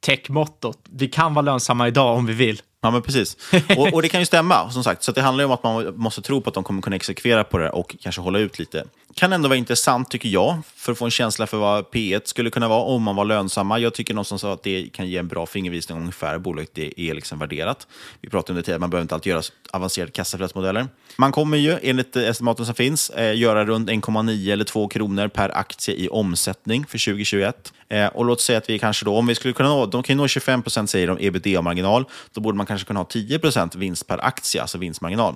[0.00, 0.78] tech-mottot.
[0.90, 2.62] Vi kan vara lönsamma idag om vi vill.
[2.82, 3.36] Ja, men precis.
[3.76, 5.02] Och, och, det kan ju stämma, som sagt.
[5.02, 7.44] Så det handlar ju om att man måste tro på att de kommer kunna exekvera
[7.44, 8.84] på det och kanske hålla ut lite.
[9.14, 12.50] Kan ändå vara intressant, tycker jag, för att få en känsla för vad P1 skulle
[12.50, 13.78] kunna vara om man var lönsamma.
[13.78, 17.14] Jag tycker någonstans att det kan ge en bra fingervisning om ungefär bolaget det är
[17.14, 17.86] liksom värderat.
[18.20, 19.42] Vi pratade om det tidigare, man behöver inte alltid göra
[19.72, 20.88] avancerade kassaflödesmodeller.
[21.16, 25.56] Man kommer ju, enligt estimaten som finns, eh, göra runt 1,9 eller 2 kronor per
[25.56, 27.72] aktie i omsättning för 2021.
[27.88, 30.16] Eh, och låt säga att vi kanske då, om vi skulle kunna nå, de kan
[30.16, 33.74] ju nå 25 procent säger de ebitda-marginal, då borde man kanske kunna ha 10 procent
[33.74, 35.34] vinst per aktie, alltså vinstmarginal.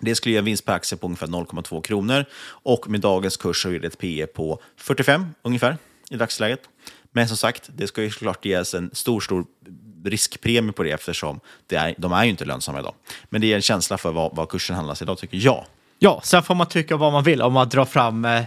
[0.00, 3.62] Det skulle ge en vinst per aktie på ungefär 0,2 kronor och med dagens kurs
[3.62, 5.76] så är det ett PE på 45 ungefär
[6.10, 6.60] i dagsläget.
[7.12, 9.44] Men som sagt, det ska ju såklart ges en stor, stor
[10.04, 12.94] riskpremie på det eftersom det är, de är ju inte lönsamma idag.
[13.28, 15.64] Men det ger en känsla för vad, vad kursen handlas idag, tycker jag.
[15.98, 18.42] Ja, sen får man tycka vad man vill om man drar fram eh,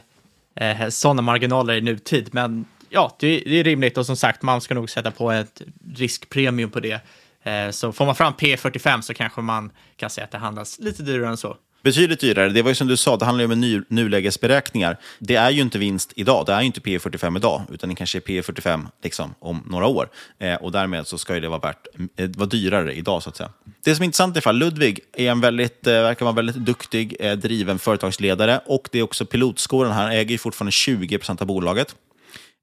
[0.55, 2.29] eh, sådana marginaler i nutid.
[2.31, 5.61] Men ja, det, det, är rimligt och som sagt, man ska nog sätta på ett
[5.95, 7.01] riskpremium på det.
[7.43, 11.03] Eh, så får man fram P45 så kanske man kan säga att det handlas lite
[11.03, 11.57] dyrare än så.
[11.83, 12.49] Betydligt dyrare.
[12.49, 14.97] Det var ju som du sa, det handlar ju om ny, nulägesberäkningar.
[15.19, 18.17] Det är ju inte vinst idag, det är ju inte P45 idag, utan det kanske
[18.17, 20.09] är P45 liksom, om några år.
[20.39, 23.49] Eh, och därmed så ska det vara, värt, eh, vara dyrare idag, så att säga.
[23.83, 26.35] Det som är intressant i alla fall, Ludvig är en väldigt, eh, verkar vara en
[26.35, 29.91] väldigt duktig, eh, driven företagsledare och det är också pilotskåren.
[29.91, 31.95] Han äger ju fortfarande 20 procent av bolaget.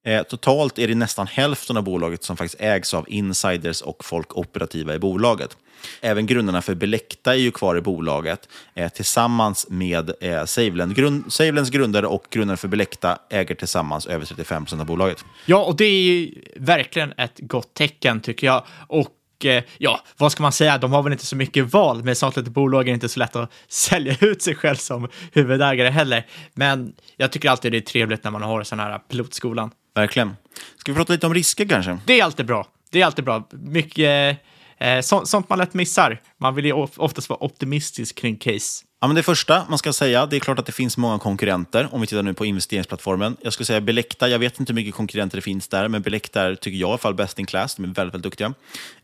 [0.07, 4.37] Eh, totalt är det nästan hälften av bolaget som faktiskt ägs av insiders och folk
[4.37, 5.57] operativa i bolaget.
[6.01, 10.95] Även grundarna för Belekta är ju kvar i bolaget eh, tillsammans med eh, Saveland.
[10.95, 15.25] Grund, Savelands grundare och grundarna för Belekta äger tillsammans över 35 procent av bolaget.
[15.47, 18.65] Ja, och det är ju verkligen ett gott tecken tycker jag.
[18.87, 20.79] Och eh, ja, vad ska man säga?
[20.79, 23.53] De har väl inte så mycket val, men statligt bolag är inte så lätt att
[23.69, 26.27] sälja ut sig själv som huvudägare heller.
[26.55, 29.71] Men jag tycker alltid det är trevligt när man har sån här pilotskolan.
[29.99, 30.37] Verkligen.
[30.77, 31.99] Ska vi prata lite om risker kanske?
[32.05, 32.67] Det är alltid bra.
[32.91, 33.49] Det är alltid bra.
[33.51, 34.39] Mycket
[34.79, 36.21] eh, så, sånt man lätt missar.
[36.37, 38.85] Man vill ju oftast vara optimistisk kring case.
[39.01, 41.89] Ja, men det första man ska säga, det är klart att det finns många konkurrenter.
[41.93, 43.37] Om vi tittar nu på investeringsplattformen.
[43.41, 46.43] Jag skulle säga Belecta, jag vet inte hur mycket konkurrenter det finns där, men Belecta
[46.43, 47.75] är, tycker jag i alla fall, best in class.
[47.75, 48.55] De är väldigt, väldigt duktiga.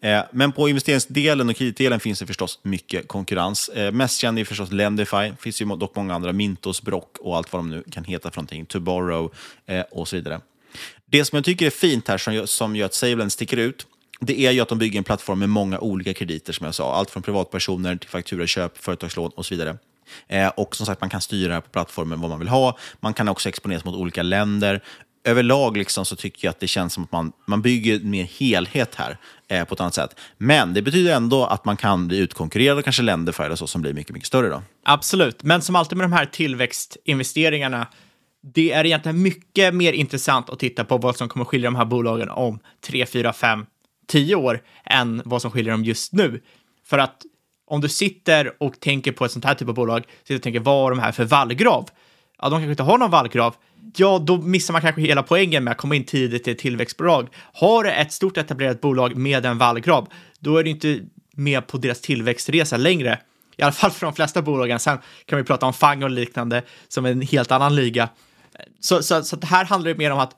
[0.01, 3.69] Eh, men på investeringsdelen och kreditdelen finns det förstås mycket konkurrens.
[3.69, 5.17] Eh, mest känd är förstås Lendify.
[5.17, 8.31] Det finns ju dock många andra, Mintos, Brock och allt vad de nu kan heta
[8.31, 8.67] för någonting.
[8.67, 9.33] Tomorrow
[9.67, 10.41] eh, och så vidare.
[11.07, 13.87] Det som jag tycker är fint här, som gör, som gör att SaveLend sticker ut,
[14.21, 16.95] det är ju att de bygger en plattform med många olika krediter, som jag sa.
[16.95, 19.79] Allt från privatpersoner till fakturaköp, företagslån och så vidare.
[20.29, 22.79] Eh, och som sagt, man kan styra på plattformen vad man vill ha.
[23.01, 24.83] Man kan också exponeras mot olika länder.
[25.25, 28.95] Överlag liksom så tycker jag att det känns som att man, man bygger mer helhet
[28.95, 29.19] här
[29.49, 30.21] eh, på ett annat sätt.
[30.39, 33.83] Men det betyder ändå att man kan bli utkonkurrerad av kanske länder eller så som
[33.83, 34.49] blir mycket, mycket större.
[34.49, 34.63] Då.
[34.85, 37.87] Absolut, men som alltid med de här tillväxtinvesteringarna,
[38.53, 41.85] det är egentligen mycket mer intressant att titta på vad som kommer skilja de här
[41.85, 43.67] bolagen om 3, 4, 5,
[44.09, 46.43] 10 år än vad som skiljer dem just nu.
[46.87, 47.23] För att
[47.67, 50.61] om du sitter och tänker på ett sånt här typ av bolag, sitter och tänker
[50.61, 51.89] vad har de här för vallgrav?
[52.39, 53.55] Ja, de kanske inte har någon vallgrav.
[53.97, 57.29] Ja, då missar man kanske hela poängen med att komma in tidigt i ett tillväxtbolag.
[57.53, 61.01] Har du ett stort etablerat bolag med en vallgrav, då är du inte
[61.37, 63.19] med på deras tillväxtresa längre.
[63.57, 64.81] I alla fall för de flesta bolagen.
[64.81, 68.09] Sen kan vi prata om FANG och liknande som är en helt annan liga.
[68.81, 70.37] Så, så, så det här handlar mer om att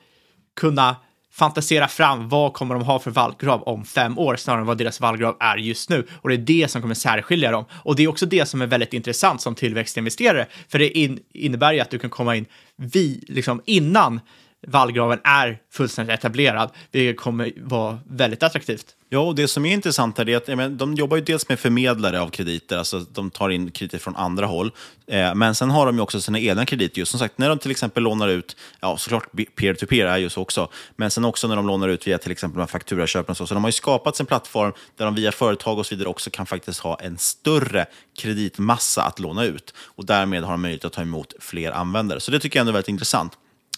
[0.57, 0.97] kunna
[1.33, 5.01] fantisera fram vad kommer de ha för vallgrav om fem år snarare än vad deras
[5.01, 6.07] vallgrav är just nu.
[6.23, 7.64] Och det är det som kommer särskilja dem.
[7.73, 11.73] Och det är också det som är väldigt intressant som tillväxtinvesterare, för det in, innebär
[11.73, 12.47] ju att du kan komma in
[12.77, 14.21] vi, liksom innan
[14.67, 18.95] vallgraven är fullständigt etablerad, vilket kommer vara väldigt attraktivt.
[19.09, 21.59] Ja, och det som är intressant här är att men, de jobbar ju dels med
[21.59, 24.73] förmedlare av krediter, alltså de tar in krediter från andra håll.
[25.07, 26.99] Eh, men sen har de ju också sina egna krediter.
[26.99, 30.43] Just som sagt, när de till exempel lånar ut, ja såklart peer-to-peer är ju så
[30.43, 33.47] också, men sen också när de lånar ut via till exempel de fakturaköpen och så.
[33.47, 36.31] Så de har ju skapat en plattform där de via företag och så vidare också
[36.31, 37.87] kan faktiskt ha en större
[38.19, 39.75] kreditmassa att låna ut.
[39.79, 42.21] Och därmed har de möjlighet att ta emot fler användare.
[42.21, 43.33] Så det tycker jag ändå är väldigt intressant.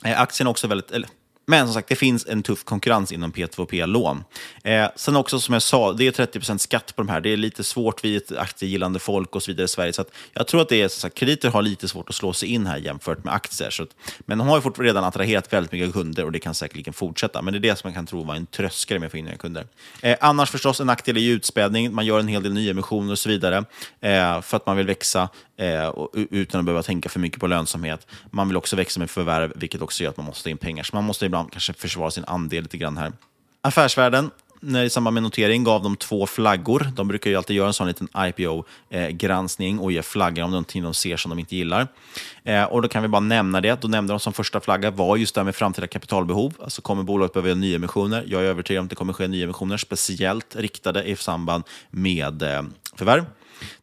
[0.04, 1.08] Eh, aktien är också väldigt, eller,
[1.50, 4.24] men som sagt, det finns en tuff konkurrens inom P2P-lån.
[4.64, 7.20] Eh, sen också som jag sa, det är 30% skatt på de här.
[7.20, 9.92] Det är lite svårt vid ett aktiegillande folk och så vidare i Sverige.
[9.92, 12.48] Så jag tror att det är, så att krediter har lite svårt att slå sig
[12.48, 13.70] in här jämfört med aktier.
[13.70, 13.88] Så att,
[14.18, 17.42] men de har ju redan attraherat väldigt mycket kunder och det kan säkerligen fortsätta.
[17.42, 19.24] Men det är det som man kan tro var en tröskel med att få in
[19.24, 19.66] nya kunder.
[20.02, 21.94] Eh, annars förstås en nackdel är ju utspädning.
[21.94, 23.64] Man gör en hel del nyemissioner och så vidare
[24.00, 25.92] eh, för att man vill växa eh,
[26.30, 28.06] utan att behöva tänka för mycket på lönsamhet.
[28.30, 30.82] Man vill också växa med förvärv, vilket också gör att man måste ta in pengar.
[30.82, 33.12] Så man måste ibland kanske försvara sin andel lite grann här.
[33.62, 34.30] Affärsvärlden,
[34.60, 36.92] när i samband med notering gav de två flaggor.
[36.96, 40.82] De brukar ju alltid göra en sån liten IPO-granskning eh, och ge flaggor om någonting
[40.82, 41.88] de ser som de inte gillar.
[42.44, 43.80] Eh, och Då kan vi bara nämna det.
[43.80, 46.54] Då nämnde de som första flagga var just det här med framtida kapitalbehov.
[46.62, 48.24] Alltså kommer bolaget behöva göra nyemissioner?
[48.26, 52.62] Jag är övertygad om att det kommer ske nyemissioner, speciellt riktade i samband med eh,
[52.96, 53.24] förvärv.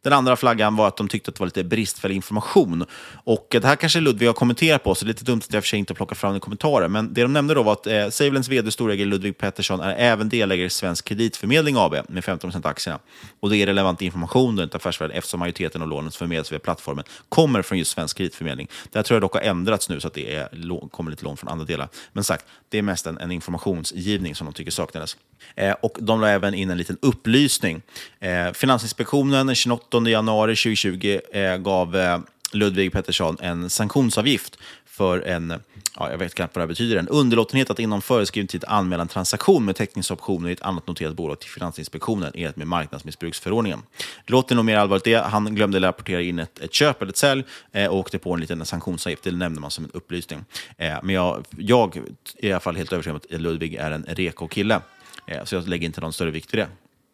[0.06, 2.84] Den andra flaggan var att de tyckte att det var lite bristfällig information.
[3.24, 5.52] Och eh, Det här kanske Ludvig har kommenterat på, så det är lite dumt att
[5.52, 6.88] jag för sig inte plockar fram det i kommentarer.
[6.88, 10.28] Men det de nämnde då var att eh, Savelens vd storägare Ludvig Pettersson är även
[10.28, 12.98] delägare i Svensk Kreditförmedling AB med 15 av aktierna.
[13.40, 17.04] Och det är relevant information runt affärsvärlden eftersom majoriteten av lånen som förmedlas via plattformen
[17.28, 18.68] kommer från just Svensk Kreditförmedling.
[18.92, 21.36] Det här tror jag dock har ändrats nu så att det är, kommer lite lån
[21.36, 21.88] från andra delar.
[22.12, 25.16] Men sagt, det är mest en, en informationsgivning som de tycker saknades.
[25.54, 27.82] Eh, och de la även in en liten upplysning.
[28.20, 32.18] Eh, Finansinspektionen 28 januari 2020 eh, gav eh,
[32.52, 34.58] Ludvig Pettersson en sanktionsavgift
[34.96, 35.54] för en,
[35.96, 39.08] ja, jag vet knappt vad det betyder, en underlåtenhet att inom föreskriven tid anmäla en
[39.08, 43.82] transaktion med teckningsoptioner i ett annat noterat bolag till Finansinspektionen enligt med marknadsmissbruksförordningen.
[44.26, 45.14] Det låter nog mer allvarligt det.
[45.16, 48.40] Han glömde rapportera in ett, ett köp eller ett sälj eh, och åkte på en
[48.40, 49.22] liten sanktionsavgift.
[49.22, 50.44] Det nämnde man som en upplysning.
[50.76, 52.02] Eh, men jag, jag är
[52.48, 54.80] i alla fall helt övertygad om att Ludvig är en reko kille.
[55.26, 56.68] Eh, så jag lägger inte någon större vikt vid det.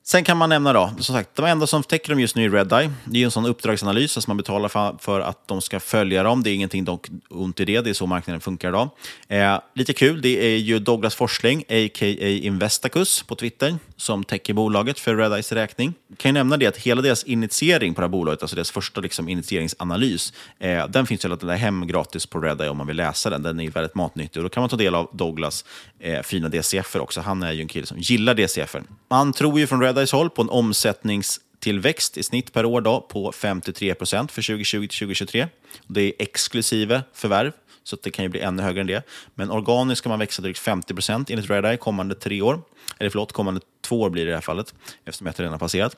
[0.04, 2.50] Sen kan man nämna då, som sagt, de enda som täcker dem just nu är
[2.50, 2.92] Redeye.
[3.04, 6.42] Det är en sån uppdragsanalys, alltså man betalar för, för, att de ska följa dem.
[6.42, 8.88] Det är ingenting dock ont i det, det är så marknaden funkar idag.
[9.28, 12.28] Eh, lite kul, det är ju Douglas Forsling, a.k.a.
[12.28, 15.94] Investacus på Twitter, som täcker bolaget för Redeyes räkning.
[16.08, 18.70] Jag kan ju nämna det att hela deras initiering på det här bolaget, alltså deras
[18.70, 22.86] första liksom, initieringsanalys, eh, den finns ju att ladda hem gratis på Redeye om man
[22.86, 23.42] vill läsa den.
[23.42, 25.64] Den är väldigt matnyttig och då kan man ta del av Douglas
[25.98, 27.20] eh, fina DCF också.
[27.20, 28.76] Han är ju en kille som gillar DCF.
[29.10, 33.32] Man tror ju från Redeyes håll på en omsättningstillväxt i snitt per år då, på
[33.32, 35.48] 53 procent för 2020 till 2023.
[35.86, 37.52] Det är exklusive förvärv,
[37.84, 39.06] så det kan ju bli ännu högre än det.
[39.34, 42.60] Men organiskt ska man växa drygt 50 procent enligt Redeye kommande tre år.
[42.98, 43.60] Eller förlåt, kommande
[43.92, 44.74] två år blir det i det här fallet,
[45.04, 45.96] eftersom ett redan har passerat.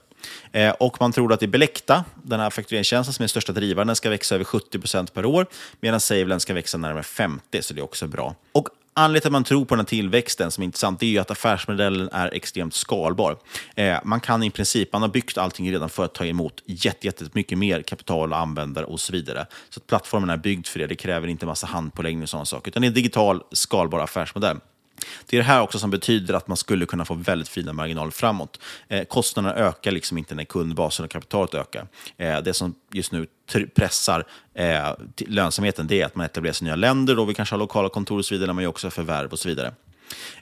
[0.52, 3.86] Eh, och man tror att i Belecta, den här faktureringstjänsten som är den största drivaren,
[3.86, 5.46] den ska växa över 70 procent per år,
[5.80, 8.34] medan Saveland ska växa närmare 50, så det är också bra.
[8.52, 11.18] Och Anledningen till att man tror på den här tillväxten som är intressant, är ju
[11.18, 13.36] att affärsmodellen är extremt skalbar.
[13.76, 17.58] Eh, man kan i princip, man har byggt allting redan för att ta emot jättemycket
[17.58, 19.46] mer kapital och användare och så vidare.
[19.70, 22.70] Så att plattformen är byggd för det, det kräver inte massa handpåläggning och sådana saker,
[22.70, 24.56] utan det är en digital skalbar affärsmodell.
[25.26, 28.10] Det är det här också som betyder att man skulle kunna få väldigt fina marginaler
[28.10, 28.60] framåt.
[28.88, 31.86] Eh, kostnaderna ökar liksom inte när kundbasen och kapitalet ökar.
[32.16, 33.26] Eh, det som just nu
[33.74, 34.24] pressar
[34.54, 37.58] eh, lönsamheten det är att man etablerar sig i nya länder, då vi kanske har
[37.58, 39.74] lokala kontor och så vidare, men man också förvärv och så vidare.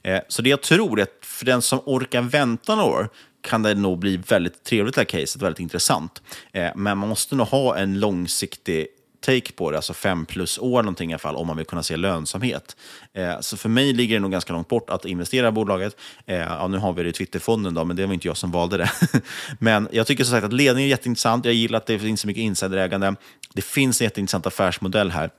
[0.02, 3.08] Eh, så det jag tror är att för den som orkar vänta några år
[3.40, 6.22] kan det nog bli väldigt trevligt det här caset, väldigt intressant.
[6.52, 8.86] Eh, men man måste nog ha en långsiktig
[9.22, 11.82] take på det, alltså fem plus år någonting i alla fall, om man vill kunna
[11.82, 12.76] se lönsamhet.
[13.12, 15.96] Eh, så för mig ligger det nog ganska långt bort att investera i bolaget.
[16.26, 18.50] Eh, ja, nu har vi det i Twitterfonden, då, men det var inte jag som
[18.50, 18.90] valde det.
[19.58, 21.44] men jag tycker som sagt att ledningen är jätteintressant.
[21.44, 23.14] Jag gillar att det finns så mycket insiderägande.
[23.54, 25.30] Det finns en jätteintressant affärsmodell här.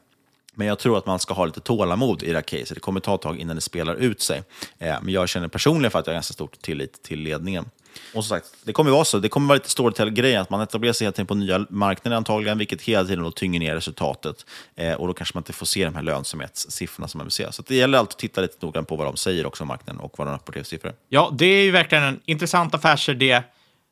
[0.56, 2.76] Men jag tror att man ska ha lite tålamod i det här caset.
[2.76, 4.44] Det kommer ta ett tag innan det spelar ut sig.
[4.80, 7.66] Eh, men jag känner personligen för att jag har ganska stort tillit till ledningen.
[8.14, 9.20] Och som sagt, det kommer vara så.
[9.20, 12.58] Det kommer vara lite storytell-grej, att man etablerar sig hela tiden på nya marknader antagligen,
[12.58, 14.46] vilket hela tiden då tynger ner resultatet.
[14.76, 17.52] Eh, och då kanske man inte får se de här lönsamhetssiffrorna som man vill se.
[17.52, 20.02] Så det gäller alltid att titta lite noggrant på vad de säger också om marknaden
[20.02, 20.94] och vad de rapporterar siffror.
[21.10, 23.42] Ja, det är ju verkligen en intressant affärsidé.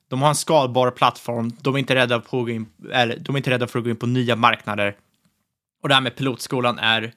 [0.09, 1.51] De har en skalbar plattform.
[1.61, 3.85] De är inte rädda, på att gå in, eller, de är inte rädda för att
[3.85, 4.95] gå in på nya marknader.
[5.83, 7.13] Och det här med pilotskolan är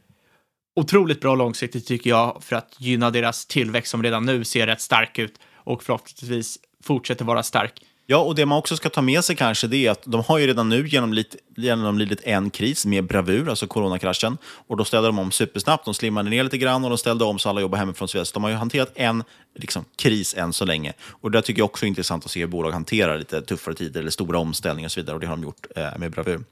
[0.76, 4.80] otroligt bra långsiktigt tycker jag för att gynna deras tillväxt som redan nu ser rätt
[4.80, 7.72] stark ut och förhoppningsvis fortsätter vara stark.
[8.06, 10.38] Ja, och det man också ska ta med sig kanske det är att de har
[10.38, 14.38] ju redan nu genomlidit, genomlidit en kris med bravur, alltså coronakraschen.
[14.66, 17.38] Och då ställde de om supersnabbt, de slimmade ner lite grann och de ställde om
[17.38, 18.08] så alla jobbar hemifrån.
[18.08, 19.24] Så de har ju hanterat en
[19.54, 20.92] liksom, kris än så länge.
[21.02, 24.00] Och det tycker jag också är intressant att se hur bolag hanterar lite tuffare tider
[24.00, 25.14] eller stora omställningar och så vidare.
[25.14, 26.44] Och det har de gjort eh, med bravur.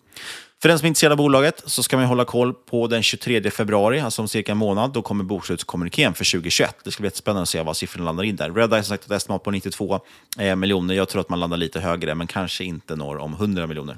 [0.63, 3.51] För den som är intresserad av bolaget så ska man hålla koll på den 23
[3.51, 4.93] februari, alltså om cirka en månad.
[4.93, 6.77] Då kommer bokslutskommunikén för 2021.
[6.85, 8.51] Det ska bli jättespännande att se vad siffrorna landar in där.
[8.51, 10.01] Redeye har sagt ett estimat på 92
[10.39, 10.95] eh, miljoner.
[10.95, 13.97] Jag tror att man landar lite högre, men kanske inte når om 100 miljoner.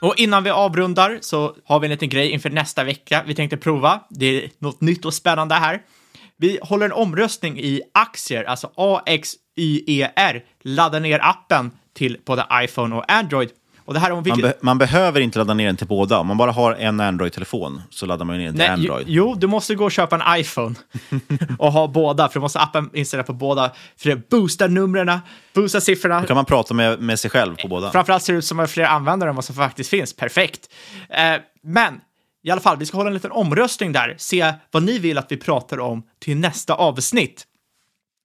[0.00, 3.56] Och innan vi avrundar så har vi en liten grej inför nästa vecka vi tänkte
[3.56, 4.00] prova.
[4.10, 5.82] Det är något nytt och spännande här.
[6.36, 10.44] Vi håller en omröstning i aktier, alltså AXYER.
[10.62, 13.50] Ladda ner appen till både iPhone och Android
[13.92, 14.42] och det här om vilket...
[14.42, 16.18] man, be man, behöver inte ladda ner den till båda.
[16.18, 19.06] Om man bara har en Android-telefon så laddar man ner den till Android.
[19.08, 20.74] Jo, du måste gå och köpa en iPhone
[21.58, 23.70] och ha båda, för du måste appen installera på båda.
[23.96, 25.18] För det boostar numren,
[25.54, 26.20] boostar siffrorna.
[26.20, 27.90] Då kan man prata med, med sig själv på båda.
[27.90, 30.16] Framförallt ser det ut som att fler användare än vad som faktiskt finns.
[30.16, 30.68] Perfekt.
[31.08, 32.00] Eh, men
[32.44, 35.32] i alla fall, vi ska hålla en liten omröstning där, se vad ni vill att
[35.32, 37.46] vi pratar om till nästa avsnitt.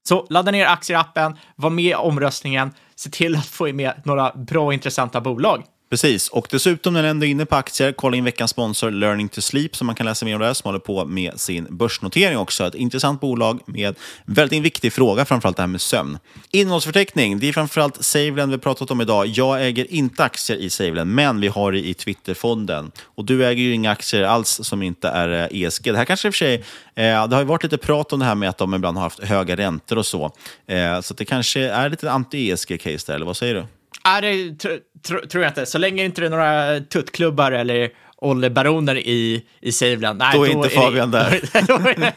[0.07, 4.65] Så ladda ner aktierappen, var med i omröstningen, se till att få med några bra
[4.65, 5.63] och intressanta bolag.
[5.89, 9.29] Precis, och dessutom när du ändå är inne på aktier, kolla in veckans sponsor Learning
[9.29, 12.37] to Sleep som man kan läsa mer om där, som håller på med sin börsnotering
[12.37, 12.67] också.
[12.67, 16.19] Ett intressant bolag med väldigt viktig fråga, framförallt det här med sömn.
[16.51, 19.27] Innehållsförteckning, det är framförallt Savelend vi pratat om idag.
[19.27, 22.91] Jag äger inte aktier i Savelend, men vi har det i Twitterfonden.
[23.03, 25.91] Och du äger ju inga aktier alls som inte är eh, ESG.
[25.91, 26.55] Det här kanske i och för sig,
[26.95, 29.03] eh, det har ju varit lite prat om det här med att de ibland har
[29.03, 30.31] haft höga räntor och så.
[30.67, 33.65] Eh, så det kanske är lite anti-ESG-case där, eller vad säger du?
[34.05, 34.67] Nej, det tr
[35.07, 35.65] tr tror jag inte.
[35.65, 40.19] Så länge inte det är några tuttklubbar eller ollebaroner i, i Saveland.
[40.19, 42.13] Nej, då är då inte Fabian är där.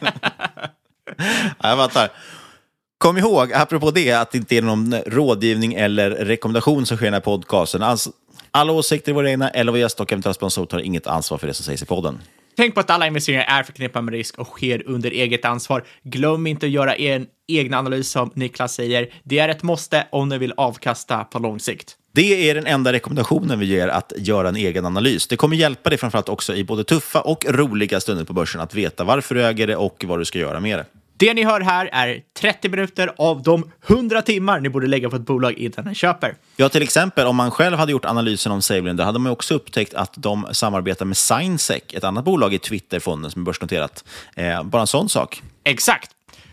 [1.63, 2.09] jag fattar.
[2.99, 7.07] Kom ihåg, apropå det, att det inte är någon rådgivning eller rekommendation som sker i
[7.07, 7.83] den här podcasten.
[7.83, 8.11] Alltså,
[8.51, 11.47] alla åsikter är våra egna, eller vår gäst och eventuella sponsorer tar inget ansvar för
[11.47, 12.19] det som sägs i podden.
[12.61, 15.85] Tänk på att alla investeringar är förknippade med risk och sker under eget ansvar.
[16.03, 19.13] Glöm inte att göra en egen analys som Niklas säger.
[19.25, 21.97] Det är ett måste om ni vill avkasta på lång sikt.
[22.15, 25.27] Det är den enda rekommendationen vi ger, att göra en egen analys.
[25.27, 28.75] Det kommer hjälpa dig framförallt också i både tuffa och roliga stunder på börsen att
[28.75, 30.85] veta varför du äger det och vad du ska göra med det.
[31.21, 35.17] Det ni hör här är 30 minuter av de 100 timmar ni borde lägga på
[35.17, 36.35] ett bolag innan ni köper.
[36.57, 39.55] Ja, till exempel om man själv hade gjort analysen om Savelin, då hade man också
[39.55, 44.05] upptäckt att de samarbetar med Signsec, ett annat bolag i Twitterfonden som är börsnoterat.
[44.37, 45.43] Eh, bara en sån sak.
[45.65, 46.11] Exakt.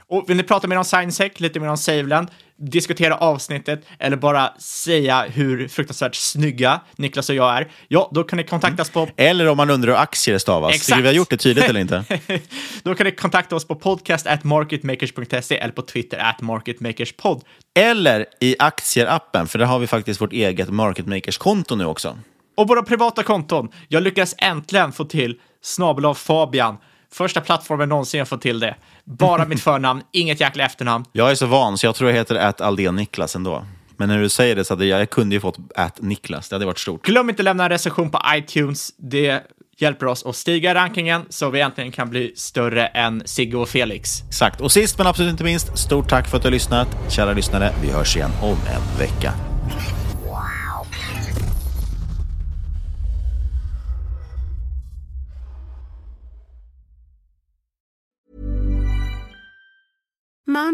[0.09, 2.27] Och vill ni prata mer om Signsec, lite mer om Saveland,
[2.57, 8.37] diskutera avsnittet eller bara säga hur fruktansvärt snygga Niklas och jag är, ja, då kan
[8.37, 9.07] ni kontakta oss på...
[9.17, 10.73] Eller om man undrar hur aktier stavas.
[10.73, 10.85] Exakt.
[10.85, 12.03] Tycker vi har gjort det tydligt eller inte?
[12.83, 17.43] då kan ni kontakta oss på podcast at marketmakers.se eller på Twitter at marketmakerspod.
[17.79, 22.17] Eller i aktierappen, för där har vi faktiskt vårt eget marketmakers-konto nu också.
[22.57, 23.69] Och våra privata konton.
[23.87, 26.77] Jag lyckas äntligen få till snabel av Fabian
[27.11, 28.75] Första plattformen någonsin jag fått till det.
[29.07, 31.05] Bara mitt förnamn, inget jäkla efternamn.
[31.11, 33.65] Jag är så van, så jag tror jag heter att Aldén Niklas ändå.
[33.97, 36.55] Men när du säger det så hade jag, jag kunde ju fått att Niklas, det
[36.55, 37.05] hade varit stort.
[37.05, 38.89] Glöm inte att lämna en recension på iTunes.
[38.97, 39.43] Det
[39.77, 43.69] hjälper oss att stiga i rankingen så vi äntligen kan bli större än Sigge och
[43.69, 44.23] Felix.
[44.27, 44.61] Exakt.
[44.61, 46.87] Och sist men absolut inte minst, stort tack för att du har lyssnat.
[47.09, 49.33] Kära lyssnare, vi hörs igen om en vecka.